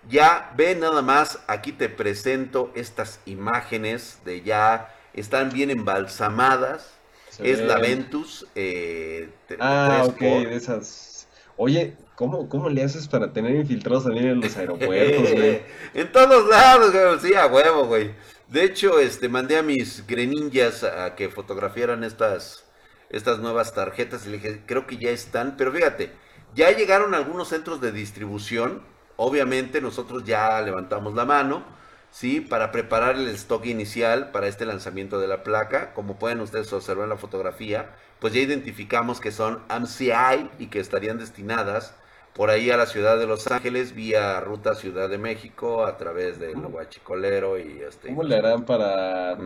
Ya 0.10 0.52
ve 0.58 0.76
nada 0.76 1.02
más, 1.02 1.40
aquí 1.48 1.72
te 1.72 1.88
presento 1.88 2.72
estas 2.76 3.22
imágenes 3.26 4.20
de 4.26 4.42
ya, 4.42 4.94
están 5.14 5.50
bien 5.50 5.70
embalsamadas. 5.70 6.92
es 7.40 7.60
la 7.60 7.78
Ventus. 7.78 8.46
Eh, 8.54 9.30
ah, 9.60 10.04
ok, 10.06 10.20
de 10.20 10.56
esas. 10.56 11.28
Oye, 11.56 11.96
¿Cómo, 12.16 12.48
¿Cómo 12.48 12.70
le 12.70 12.84
haces 12.84 13.08
para 13.08 13.34
tener 13.34 13.56
infiltrados 13.56 14.04
también 14.04 14.28
en 14.28 14.42
los 14.42 14.56
aeropuertos, 14.58 15.32
güey? 15.32 15.62
en 15.94 16.12
todos 16.12 16.48
lados, 16.48 16.92
güey. 16.92 17.20
Sí, 17.20 17.36
a 17.36 17.48
huevo, 17.48 17.86
güey. 17.86 18.12
De 18.48 18.64
hecho, 18.64 19.00
este, 19.00 19.30
mandé 19.30 19.58
a 19.58 19.64
mis 19.64 20.06
greninjas 20.06 20.84
a 20.84 21.16
que 21.16 21.30
fotografiaran 21.30 22.04
estas, 22.04 22.66
estas 23.10 23.40
nuevas 23.40 23.74
tarjetas 23.74 24.26
y 24.26 24.30
le 24.30 24.38
dije, 24.38 24.64
creo 24.66 24.86
que 24.86 24.98
ya 24.98 25.10
están. 25.10 25.58
Pero 25.58 25.72
fíjate, 25.72 26.12
ya 26.54 26.72
llegaron 26.72 27.14
algunos 27.16 27.50
centros 27.50 27.82
de 27.82 27.92
distribución. 27.92 28.84
Obviamente 29.16 29.82
nosotros 29.82 30.24
ya 30.26 30.62
levantamos 30.62 31.14
la 31.16 31.26
mano, 31.26 31.64
¿sí? 32.12 32.42
Para 32.42 32.72
preparar 32.72 33.16
el 33.16 33.28
stock 33.30 33.66
inicial 33.66 34.32
para 34.32 34.48
este 34.48 34.66
lanzamiento 34.66 35.20
de 35.20 35.28
la 35.28 35.44
placa. 35.44 35.94
Como 35.94 36.20
pueden 36.20 36.42
ustedes 36.42 36.72
observar 36.74 37.06
en 37.06 37.10
la 37.12 37.18
fotografía, 37.18 37.96
pues 38.20 38.34
ya 38.34 38.42
identificamos 38.42 39.20
que 39.20 39.32
son 39.32 39.64
AMCI 39.70 40.50
y 40.60 40.68
que 40.68 40.80
estarían 40.80 41.18
destinadas 41.18 41.96
por 42.36 42.50
ahí 42.50 42.72
a 42.72 42.78
la 42.78 42.86
ciudad 42.86 43.18
de 43.18 43.28
Los 43.28 43.48
Ángeles 43.48 43.94
vía 43.94 44.40
ruta 44.40 44.76
Ciudad 44.76 45.10
de 45.10 45.18
México 45.18 45.86
a 45.86 45.98
través 45.98 46.40
del 46.40 46.58
Huachicolero 46.58 47.58
y 47.60 47.82
este. 47.88 48.10
¿Cómo 48.10 48.24
le 48.24 48.38
harán 48.38 48.66
para 48.66 49.38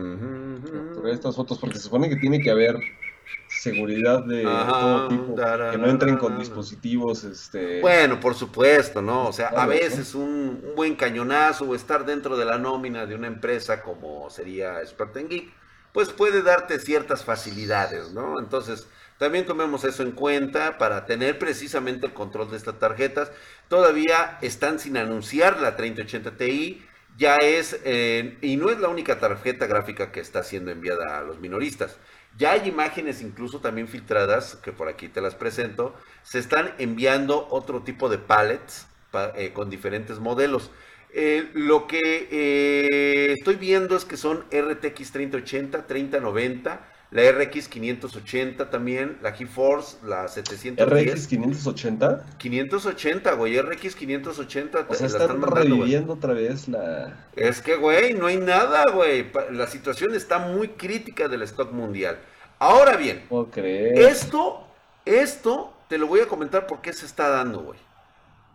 estas 1.10 1.36
fotos? 1.36 1.58
Porque 1.58 1.76
se 1.76 1.84
supone 1.84 2.08
que 2.08 2.16
tiene 2.16 2.40
que 2.40 2.50
haber 2.50 2.78
seguridad 3.48 4.24
de 4.24 4.42
todo 4.42 5.08
tipo, 5.08 5.34
que 5.34 5.78
no 5.78 5.88
entren 5.88 6.16
con 6.16 6.38
dispositivos, 6.38 7.24
este... 7.24 7.80
Bueno, 7.80 8.20
por 8.20 8.34
supuesto, 8.34 9.02
¿no? 9.02 9.28
O 9.28 9.32
sea, 9.32 9.48
a 9.48 9.66
veces 9.66 10.14
un, 10.14 10.62
buen 10.76 10.94
cañonazo 10.94 11.64
o 11.64 11.74
estar 11.74 12.04
dentro 12.04 12.36
de 12.36 12.44
la 12.44 12.58
nómina 12.58 13.06
de 13.06 13.14
una 13.14 13.26
empresa 13.26 13.82
como 13.82 14.30
sería 14.30 14.84
Spartan 14.86 15.28
Geek, 15.28 15.52
pues 15.92 16.10
puede 16.10 16.42
darte 16.42 16.78
ciertas 16.78 17.24
facilidades, 17.24 18.12
¿no? 18.12 18.38
Entonces, 18.38 18.86
también 19.18 19.46
tomemos 19.46 19.82
eso 19.84 20.04
en 20.04 20.12
cuenta 20.12 20.78
para 20.78 21.04
tener 21.04 21.38
precisamente 21.40 22.06
el 22.06 22.12
control 22.12 22.50
de 22.50 22.56
estas 22.56 22.78
tarjetas. 22.78 23.32
Todavía 23.66 24.38
están 24.42 24.78
sin 24.78 24.96
anunciar 24.96 25.60
la 25.60 25.74
3080 25.76 26.36
Ti. 26.36 26.84
Ya 27.16 27.34
es, 27.36 27.80
eh, 27.84 28.38
y 28.42 28.56
no 28.56 28.70
es 28.70 28.78
la 28.78 28.88
única 28.88 29.18
tarjeta 29.18 29.66
gráfica 29.66 30.12
que 30.12 30.20
está 30.20 30.44
siendo 30.44 30.70
enviada 30.70 31.18
a 31.18 31.22
los 31.22 31.40
minoristas. 31.40 31.98
Ya 32.36 32.52
hay 32.52 32.68
imágenes 32.68 33.20
incluso 33.20 33.58
también 33.58 33.88
filtradas, 33.88 34.54
que 34.54 34.70
por 34.70 34.86
aquí 34.86 35.08
te 35.08 35.20
las 35.20 35.34
presento. 35.34 35.96
Se 36.22 36.38
están 36.38 36.72
enviando 36.78 37.48
otro 37.50 37.82
tipo 37.82 38.08
de 38.08 38.18
pallets 38.18 38.86
eh, 39.34 39.50
con 39.52 39.68
diferentes 39.68 40.20
modelos. 40.20 40.70
Eh, 41.12 41.50
lo 41.54 41.88
que 41.88 43.34
estoy 43.36 43.56
viendo 43.56 43.96
es 43.96 44.04
que 44.04 44.16
son 44.16 44.44
RTX 44.52 45.10
3080, 45.10 45.88
3090 45.88 46.97
la 47.10 47.32
RX 47.32 47.68
580 47.68 48.68
también, 48.68 49.16
la 49.22 49.32
GeForce, 49.32 49.96
la 50.04 50.28
710. 50.28 51.14
¿RX 51.14 51.26
580? 51.26 52.26
580, 52.36 53.32
güey, 53.32 53.58
RX 53.60 53.94
580. 53.94 54.86
O 54.86 54.94
sea, 54.94 55.06
están, 55.06 55.40
reviviendo 55.40 56.12
otra 56.12 56.34
vez 56.34 56.68
la... 56.68 57.26
Es 57.34 57.62
que, 57.62 57.76
güey, 57.76 58.12
no 58.12 58.26
hay 58.26 58.36
nada, 58.36 58.84
güey. 58.92 59.26
La 59.52 59.66
situación 59.66 60.14
está 60.14 60.38
muy 60.38 60.68
crítica 60.68 61.28
del 61.28 61.42
stock 61.42 61.72
mundial. 61.72 62.18
Ahora 62.58 62.96
bien, 62.96 63.24
esto, 63.94 64.66
esto, 65.06 65.72
te 65.88 65.96
lo 65.96 66.08
voy 66.08 66.20
a 66.20 66.26
comentar 66.26 66.66
por 66.66 66.82
qué 66.82 66.92
se 66.92 67.06
está 67.06 67.28
dando, 67.28 67.62
güey. 67.62 67.78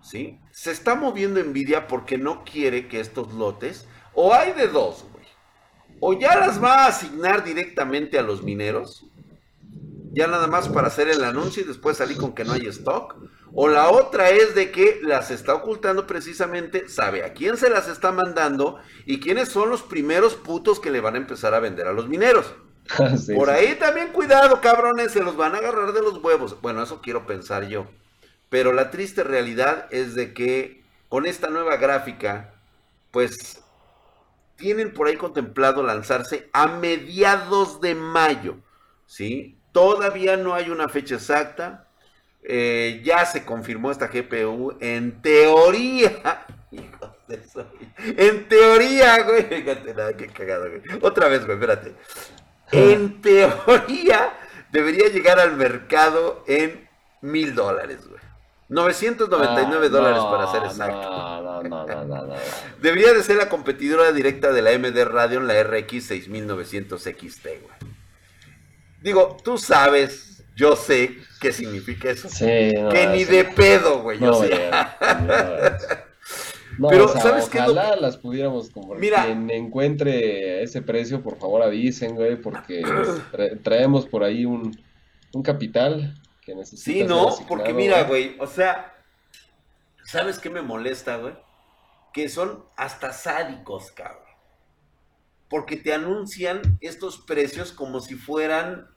¿Sí? 0.04 0.38
Se 0.52 0.72
está 0.72 0.96
moviendo 0.96 1.42
Nvidia 1.42 1.88
porque 1.88 2.18
no 2.18 2.44
quiere 2.44 2.88
que 2.88 3.00
estos 3.00 3.34
lotes, 3.34 3.88
o 4.13 4.34
hay 4.34 4.52
de 4.52 4.68
dos, 4.68 5.06
o 6.06 6.12
ya 6.20 6.36
las 6.36 6.62
va 6.62 6.84
a 6.84 6.88
asignar 6.88 7.46
directamente 7.46 8.20
a 8.20 8.24
los 8.24 8.44
mineros, 8.44 9.06
ya 10.12 10.28
nada 10.28 10.48
más 10.48 10.68
para 10.68 10.88
hacer 10.88 11.08
el 11.08 11.24
anuncio 11.24 11.63
y 11.63 11.66
después 11.66 11.96
salir 11.96 12.18
con 12.18 12.36
que 12.36 12.44
no 12.44 12.52
hay 12.52 12.68
stock. 12.68 13.16
O 13.54 13.70
la 13.70 13.89
otra 13.89 14.30
es 14.30 14.54
de 14.54 14.70
que 14.70 15.00
las 15.02 15.32
está 15.32 15.56
ocultando 15.56 16.06
precisamente, 16.06 16.89
sabe 16.89 17.24
a 17.24 17.32
quién 17.32 17.56
se 17.56 17.70
las 17.70 17.88
está 17.88 18.12
mandando 18.12 18.80
y 19.06 19.22
quiénes 19.22 19.48
son 19.48 19.70
los 19.70 19.82
primeros 19.82 20.36
putos 20.36 20.82
que 20.82 20.92
le 20.92 21.00
van 21.00 21.16
a 21.16 21.20
empezar 21.20 21.54
a 21.54 21.62
vender 21.62 21.88
a 21.88 21.94
los 21.94 22.10
mineros. 22.10 22.54
Por 23.34 23.50
ahí 23.50 23.76
también 23.76 24.10
cuidado, 24.10 24.60
cabrones, 24.60 25.13
se 25.13 25.24
los 25.24 25.38
van 25.38 25.56
a 25.56 25.60
agarrar 25.60 25.94
de 25.94 26.02
los 26.02 26.22
huevos. 26.22 26.60
Bueno, 26.62 26.84
eso 26.84 27.00
quiero 27.02 27.26
pensar 27.26 27.70
yo. 27.70 27.88
Pero 28.50 28.74
la 28.74 28.92
triste 28.92 29.24
realidad 29.24 29.88
es 29.89 30.16
de 30.16 30.34
que 30.34 30.84
con 31.08 31.26
esta 31.26 31.50
nueva 31.50 31.78
gráfica, 31.78 32.56
pues 33.12 33.62
tienen 34.63 34.93
por 34.93 35.08
ahí 35.08 35.17
contemplado 35.17 35.84
lanzarse 35.84 36.49
a 36.54 36.67
mediados 36.67 37.82
de 37.82 37.95
mayo, 37.95 38.56
¿sí? 39.06 39.58
Todavía 39.73 40.38
no 40.38 40.54
hay 40.54 40.69
una 40.69 40.88
fecha 40.88 41.15
exacta. 41.15 41.89
Eh, 42.43 43.02
ya 43.04 43.26
se 43.26 43.43
confirmó 43.43 43.91
esta 43.91 44.08
GPU. 44.08 44.78
En 44.80 45.21
teoría, 45.21 46.45
En 48.17 48.47
teoría, 48.47 49.23
güey. 49.23 49.43
Fíjate, 49.43 49.93
nada, 49.93 50.15
qué 50.15 50.28
cagado, 50.28 50.69
güey. 50.69 50.82
Otra 51.02 51.28
vez, 51.28 51.45
güey, 51.45 51.58
espérate. 51.58 51.93
En 52.71 53.21
teoría, 53.21 54.32
debería 54.71 55.10
llegar 55.10 55.41
al 55.41 55.58
mercado 55.58 56.45
en 56.47 56.88
mil 57.19 57.54
dólares, 57.54 58.08
güey. 58.08 58.12
999 58.74 59.90
dólares 59.90 60.24
para 60.24 60.52
ser 60.52 60.64
exacto. 60.64 61.10
No, 61.10 61.64
no, 61.64 61.86
no, 61.86 62.06
no, 62.06 62.34
Debería 62.82 63.14
de 63.14 63.24
ser 63.24 63.38
la 63.38 63.50
competidora 63.50 64.12
directa 64.12 64.52
de 64.52 64.62
la 64.62 64.78
MD 64.78 65.06
Radeon, 65.06 65.48
la 65.48 65.62
RX 65.64 66.06
6900 66.06 67.02
XT, 67.02 67.44
güey. 67.44 67.94
Digo, 69.02 69.38
tú 69.44 69.58
sabes 69.58 70.44
yo 70.56 70.76
sé 70.76 71.18
qué 71.40 71.52
significa 71.52 72.10
eso. 72.12 72.30
Sí, 72.30 72.72
no, 72.76 72.90
que 72.90 73.08
ni 73.08 73.24
de 73.26 73.44
pedo, 73.46 74.02
güey. 74.02 74.20
No, 74.20 74.38
o 74.38 74.44
sea. 74.44 74.98
No, 76.80 76.88
Pero, 76.88 77.06
o 77.06 77.08
sea, 77.08 77.22
¿sabes 77.22 77.50
qué 77.50 77.60
ojalá 77.60 77.96
las 77.96 78.18
pudiéramos 78.18 78.72
comprar. 78.72 79.00
Mira. 79.00 79.26
Quien 79.26 79.48
encuentre 79.52 80.64
ese 80.64 80.82
precio, 80.82 81.22
por 81.22 81.38
favor 81.38 81.62
avisen, 81.62 82.16
güey, 82.16 82.36
porque 82.36 82.82
tra- 83.32 83.62
traemos 83.62 84.08
por 84.08 84.24
ahí 84.24 84.44
un, 84.46 84.76
un 85.34 85.44
capital 85.44 86.20
que 86.46 86.66
Sí, 86.66 87.04
no, 87.04 87.36
porque 87.48 87.74
mira, 87.74 88.04
güey, 88.04 88.36
o 88.40 88.48
sea, 88.48 88.94
¿sabes 90.04 90.40
qué 90.40 90.50
me 90.50 90.62
molesta, 90.62 91.18
güey? 91.18 91.36
Que 92.14 92.30
son 92.30 92.66
hasta 92.76 93.14
sádicos, 93.14 93.92
cabrón. 93.92 94.22
Porque 95.50 95.78
te 95.78 95.94
anuncian 95.94 96.62
estos 96.82 97.20
precios 97.20 97.72
como 97.72 98.00
si 98.00 98.16
fueran, 98.16 98.88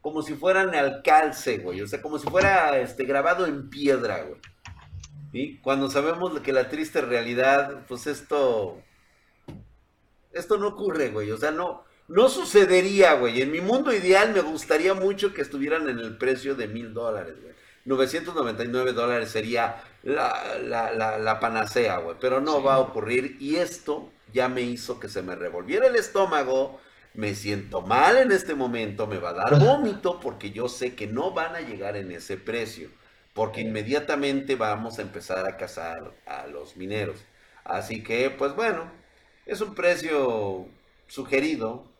como 0.00 0.22
si 0.22 0.34
fueran 0.34 0.74
al 0.74 1.02
calce, 1.02 1.58
güey. 1.58 1.80
O 1.82 1.86
sea, 1.86 2.02
como 2.02 2.18
si 2.18 2.28
fuera 2.28 2.78
este, 2.78 3.04
grabado 3.04 3.46
en 3.46 3.70
piedra, 3.70 4.22
güey. 4.22 4.40
¿Sí? 5.32 5.60
Cuando 5.62 5.90
sabemos 5.90 6.38
que 6.40 6.52
la 6.52 6.68
triste 6.68 7.00
realidad, 7.00 7.86
pues 7.88 8.06
esto, 8.06 8.82
esto 10.32 10.58
no 10.58 10.68
ocurre, 10.68 11.08
güey. 11.08 11.30
O 11.30 11.38
sea, 11.38 11.50
no, 11.50 11.84
no 12.08 12.28
sucedería, 12.28 13.14
güey. 13.14 13.40
En 13.42 13.50
mi 13.50 13.60
mundo 13.60 13.92
ideal 13.92 14.32
me 14.32 14.40
gustaría 14.40 14.94
mucho 14.94 15.32
que 15.34 15.42
estuvieran 15.42 15.88
en 15.88 15.98
el 15.98 16.18
precio 16.18 16.54
de 16.54 16.68
mil 16.68 16.92
dólares, 16.94 17.40
güey. 17.40 17.54
999 17.84 18.92
dólares 18.92 19.30
sería 19.30 19.82
la, 20.02 20.58
la, 20.62 20.92
la, 20.92 21.18
la 21.18 21.40
panacea, 21.40 21.98
güey. 21.98 22.16
Pero 22.20 22.40
no 22.40 22.60
Sí. 22.60 22.62
va 22.62 22.74
a 22.74 22.80
ocurrir. 22.80 23.36
Y 23.40 23.56
esto 23.56 24.12
ya 24.32 24.48
me 24.48 24.62
hizo 24.62 25.00
que 25.00 25.08
se 25.08 25.22
me 25.22 25.34
revolviera 25.36 25.86
el 25.86 25.96
estómago. 25.96 26.80
Me 27.14 27.34
siento 27.34 27.82
mal 27.82 28.16
en 28.18 28.32
este 28.32 28.54
momento. 28.54 29.06
Me 29.06 29.18
va 29.18 29.30
a 29.30 29.34
dar 29.34 29.58
vómito 29.58 30.20
porque 30.20 30.50
yo 30.52 30.68
sé 30.68 30.94
que 30.94 31.06
no 31.06 31.32
van 31.32 31.56
a 31.56 31.60
llegar 31.60 31.96
en 31.96 32.10
ese 32.12 32.36
precio. 32.36 32.90
Porque 33.32 33.62
inmediatamente 33.62 34.56
vamos 34.56 34.98
a 34.98 35.02
empezar 35.02 35.46
a 35.46 35.56
cazar 35.56 36.14
a 36.26 36.46
los 36.46 36.76
mineros. 36.76 37.26
Así 37.64 38.02
que, 38.02 38.30
pues 38.30 38.54
bueno, 38.54 38.92
es 39.46 39.60
un 39.60 39.74
precio 39.74 40.68
sugerido 41.06 41.91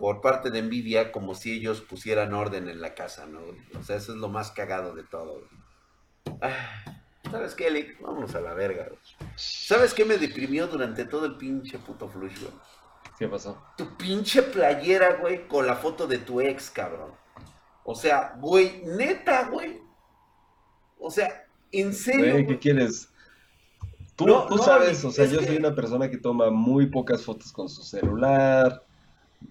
por 0.00 0.20
parte 0.20 0.50
de 0.50 0.62
Nvidia 0.62 1.12
como 1.12 1.34
si 1.36 1.52
ellos 1.52 1.80
pusieran 1.82 2.34
orden 2.34 2.68
en 2.68 2.80
la 2.80 2.94
casa, 2.94 3.26
¿no? 3.26 3.38
O 3.78 3.82
sea, 3.84 3.96
eso 3.96 4.12
es 4.12 4.18
lo 4.18 4.28
más 4.28 4.50
cagado 4.50 4.94
de 4.94 5.04
todo. 5.04 5.42
Ah, 6.40 6.82
¿Sabes 7.30 7.54
qué, 7.54 7.70
Lick? 7.70 8.00
Vámonos 8.00 8.34
a 8.34 8.40
la 8.40 8.54
verga. 8.54 8.86
güey. 8.88 8.98
¿Sabes 9.36 9.94
qué 9.94 10.04
me 10.04 10.16
deprimió 10.18 10.66
durante 10.66 11.04
todo 11.04 11.26
el 11.26 11.36
pinche 11.36 11.78
puto 11.78 12.08
flush, 12.08 12.40
güey? 12.40 12.52
¿Qué 13.18 13.28
pasó? 13.28 13.62
Tu 13.76 13.96
pinche 13.96 14.42
playera, 14.42 15.16
güey, 15.16 15.46
con 15.46 15.66
la 15.66 15.76
foto 15.76 16.06
de 16.06 16.18
tu 16.18 16.40
ex, 16.40 16.70
cabrón. 16.70 17.12
O 17.84 17.94
sea, 17.94 18.34
güey, 18.38 18.82
neta, 18.84 19.48
güey. 19.48 19.80
O 20.98 21.10
sea, 21.10 21.44
en 21.70 21.92
serio. 21.94 22.20
Güey, 22.20 22.32
güey? 22.32 22.46
¿qué 22.46 22.58
quieres? 22.58 23.08
Tú, 24.16 24.26
No, 24.26 24.46
tú 24.46 24.56
no, 24.56 24.62
sabes, 24.62 25.04
o 25.04 25.10
sea, 25.10 25.24
yo 25.26 25.38
que- 25.40 25.46
soy 25.46 25.56
una 25.56 25.74
persona 25.74 26.10
que 26.10 26.18
toma 26.18 26.50
muy 26.50 26.86
pocas 26.86 27.22
fotos 27.22 27.52
con 27.52 27.68
su 27.68 27.82
celular, 27.82 28.82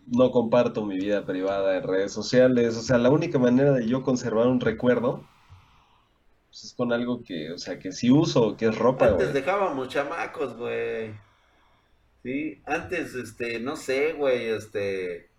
no 0.07 0.31
comparto 0.31 0.85
mi 0.85 0.97
vida 0.97 1.25
privada 1.25 1.77
en 1.77 1.83
redes 1.83 2.11
sociales, 2.13 2.75
o 2.77 2.81
sea, 2.81 2.97
la 2.97 3.09
única 3.11 3.39
manera 3.39 3.73
de 3.73 3.87
yo 3.87 4.03
conservar 4.03 4.47
un 4.47 4.59
recuerdo 4.59 5.29
pues, 6.49 6.63
es 6.65 6.73
con 6.73 6.93
algo 6.93 7.23
que, 7.23 7.51
o 7.51 7.57
sea, 7.57 7.79
que 7.79 7.91
sí 7.91 8.11
uso, 8.11 8.55
que 8.57 8.67
es 8.67 8.77
ropa, 8.77 9.07
Antes 9.07 9.33
dejábamos 9.33 9.87
chamacos, 9.89 10.55
güey. 10.55 11.11
Sí, 12.23 12.61
antes, 12.65 13.15
este, 13.15 13.59
no 13.59 13.75
sé, 13.77 14.13
güey, 14.13 14.47
este, 14.49 15.29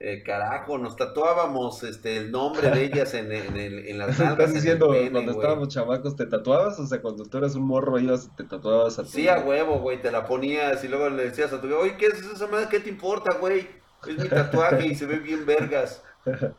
eh, 0.00 0.22
carajo, 0.24 0.78
nos 0.78 0.96
tatuábamos, 0.96 1.82
este, 1.84 2.16
el 2.18 2.32
nombre 2.32 2.70
de 2.70 2.84
ellas 2.84 3.14
en, 3.14 3.32
en, 3.32 3.56
el- 3.56 3.88
en 3.88 3.98
las 3.98 4.16
nalgas, 4.18 4.50
Estás 4.50 4.54
en 4.54 4.62
diciendo, 4.62 4.88
pene, 4.88 5.10
cuando 5.12 5.32
güey. 5.32 5.32
estábamos 5.32 5.68
chamacos, 5.68 6.16
¿te 6.16 6.26
tatuabas? 6.26 6.78
O 6.78 6.86
sea, 6.86 7.00
cuando 7.02 7.24
tú 7.24 7.38
eras 7.38 7.54
un 7.56 7.64
morro, 7.66 7.98
ibas 7.98 8.26
y 8.26 8.30
te 8.36 8.44
tatuabas 8.44 8.98
a 8.98 9.10
tu... 9.10 9.10
Sí, 9.10 9.28
a 9.28 9.38
huevo, 9.40 9.78
güey, 9.80 10.00
te 10.00 10.10
la 10.10 10.26
ponías 10.26 10.82
y 10.84 10.88
luego 10.88 11.08
le 11.10 11.24
decías 11.24 11.52
a 11.52 11.60
tu 11.60 11.72
oye, 11.76 11.96
¿qué 11.96 12.06
es 12.06 12.14
esa 12.20 12.46
madre? 12.48 12.68
¿Qué 12.70 12.80
te 12.80 12.88
importa, 12.88 13.34
güey? 13.38 13.68
Es 14.04 14.18
mi 14.18 14.30
tatuaje 14.30 14.86
y 14.86 14.94
se 14.94 15.06
ve 15.06 15.18
bien 15.18 15.46
vergas. 15.46 16.02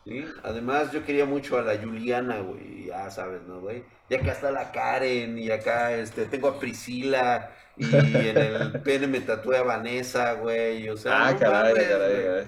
¿Sí? 0.04 0.38
Además, 0.42 0.92
yo 0.92 1.04
quería 1.04 1.24
mucho 1.26 1.58
a 1.58 1.62
la 1.62 1.78
Juliana, 1.78 2.40
güey, 2.40 2.86
ya 2.86 3.10
sabes, 3.10 3.42
¿no, 3.42 3.60
güey? 3.60 3.84
Y 4.08 4.14
acá 4.14 4.32
está 4.32 4.50
la 4.50 4.70
Karen, 4.72 5.38
y 5.38 5.50
acá, 5.50 5.94
este, 5.94 6.26
tengo 6.26 6.48
a 6.48 6.58
Priscila, 6.60 7.50
y 7.76 8.28
en 8.28 8.36
el 8.38 8.82
pene 8.82 9.06
me 9.06 9.20
tatué 9.20 9.56
a 9.58 9.62
Vanessa, 9.62 10.34
güey, 10.34 10.88
o 10.90 10.96
sea, 10.96 11.28
Ah, 11.28 11.32
no 11.32 11.38
caray, 11.38 11.74
mames, 11.74 11.88
caray, 11.88 12.20
güey. 12.22 12.22
caray. 12.22 12.46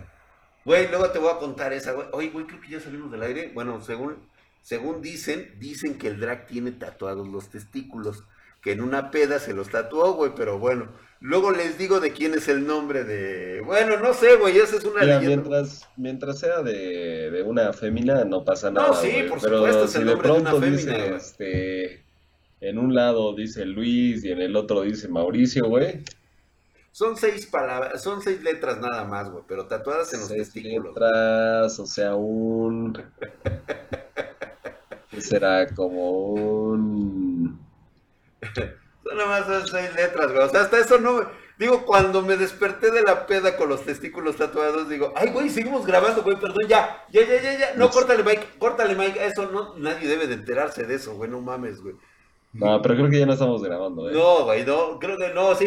Güey, 0.64 0.88
luego 0.88 1.10
te 1.10 1.18
voy 1.18 1.30
a 1.32 1.38
contar 1.38 1.72
esa, 1.72 1.92
güey. 1.92 2.08
Oye, 2.12 2.30
güey, 2.30 2.46
creo 2.46 2.60
que 2.60 2.68
ya 2.70 2.80
salimos 2.80 3.10
del 3.12 3.22
aire. 3.22 3.50
Bueno, 3.54 3.80
según, 3.80 4.28
según 4.60 5.00
dicen, 5.00 5.54
dicen 5.58 5.96
que 5.98 6.08
el 6.08 6.20
drag 6.20 6.46
tiene 6.46 6.72
tatuados 6.72 7.28
los 7.28 7.48
testículos. 7.50 8.24
Que 8.66 8.72
en 8.72 8.80
una 8.80 9.12
peda 9.12 9.38
se 9.38 9.54
los 9.54 9.70
tatuó, 9.70 10.14
güey, 10.14 10.32
pero 10.34 10.58
bueno. 10.58 10.90
Luego 11.20 11.52
les 11.52 11.78
digo 11.78 12.00
de 12.00 12.12
quién 12.12 12.34
es 12.34 12.48
el 12.48 12.66
nombre 12.66 13.04
de. 13.04 13.60
Bueno, 13.60 13.96
no 14.00 14.12
sé, 14.12 14.34
güey, 14.38 14.58
esa 14.58 14.76
es 14.76 14.84
una 14.84 15.02
Mira, 15.02 15.20
leyenda. 15.20 15.44
mientras, 15.44 15.88
mientras 15.96 16.40
sea 16.40 16.62
de, 16.62 17.30
de 17.30 17.42
una 17.44 17.72
fémina, 17.72 18.24
no 18.24 18.44
pasa 18.44 18.72
nada. 18.72 18.88
No, 18.88 18.94
sí, 18.94 19.22
güey. 19.22 19.28
por 19.28 19.40
Pero 19.40 19.58
supuesto, 19.58 19.86
es 19.86 19.92
si 19.92 20.00
el 20.00 20.04
de 20.04 20.04
nombre 20.04 20.30
de 20.30 20.38
una 20.38 20.56
pronto 20.56 20.60
fémina, 20.60 20.96
dice, 20.96 20.98
güey. 20.98 21.16
este, 21.16 22.06
en 22.60 22.78
un 22.78 22.94
lado 22.94 23.34
dice 23.36 23.64
Luis 23.66 24.24
y 24.24 24.32
en 24.32 24.40
el 24.40 24.56
otro 24.56 24.82
dice 24.82 25.08
Mauricio, 25.08 25.66
güey. 25.68 26.04
Son 26.90 27.16
seis 27.16 27.46
palabras, 27.46 28.02
son 28.02 28.22
seis 28.22 28.42
letras 28.42 28.78
nada 28.80 29.04
más, 29.04 29.30
güey, 29.30 29.44
pero 29.46 29.66
tatuadas 29.68 30.12
en 30.14 30.20
los 30.20 30.30
Seis 30.30 30.52
testículos. 30.52 30.96
letras, 30.96 31.78
o 31.78 31.86
sea, 31.86 32.14
un... 32.16 32.92
¿Qué 35.10 35.20
será? 35.20 35.66
Como 35.74 36.30
un... 36.32 37.65
Son 39.06 39.16
nada 39.16 39.28
más 39.28 39.46
son 39.46 39.66
seis 39.68 39.94
letras, 39.94 40.32
güey. 40.32 40.44
O 40.44 40.48
sea, 40.48 40.62
hasta 40.62 40.80
eso 40.80 40.98
no. 40.98 41.24
Digo, 41.58 41.86
cuando 41.86 42.22
me 42.22 42.36
desperté 42.36 42.90
de 42.90 43.02
la 43.02 43.26
peda 43.26 43.56
con 43.56 43.68
los 43.68 43.82
testículos 43.82 44.36
tatuados, 44.36 44.88
digo, 44.88 45.12
ay, 45.16 45.30
güey, 45.30 45.48
seguimos 45.48 45.86
grabando, 45.86 46.22
güey, 46.22 46.36
perdón, 46.36 46.66
ya, 46.68 47.04
ya, 47.10 47.24
ya, 47.24 47.40
ya, 47.40 47.58
ya. 47.58 47.74
No, 47.76 47.88
córtale, 47.88 48.24
Mike, 48.24 48.58
córtale, 48.58 48.94
Mike. 48.94 49.24
Eso 49.24 49.50
no, 49.50 49.74
nadie 49.78 50.08
debe 50.08 50.26
de 50.26 50.34
enterarse 50.34 50.84
de 50.84 50.96
eso, 50.96 51.14
güey, 51.14 51.30
no 51.30 51.40
mames, 51.40 51.80
güey. 51.80 51.94
No, 52.52 52.80
pero 52.82 52.94
creo 52.96 53.10
que 53.10 53.18
ya 53.18 53.26
no 53.26 53.34
estamos 53.34 53.62
grabando, 53.62 54.08
¿eh? 54.10 54.12
No, 54.12 54.44
güey, 54.44 54.64
no, 54.66 54.98
creo 54.98 55.16
que 55.16 55.32
no, 55.32 55.54
sí. 55.54 55.64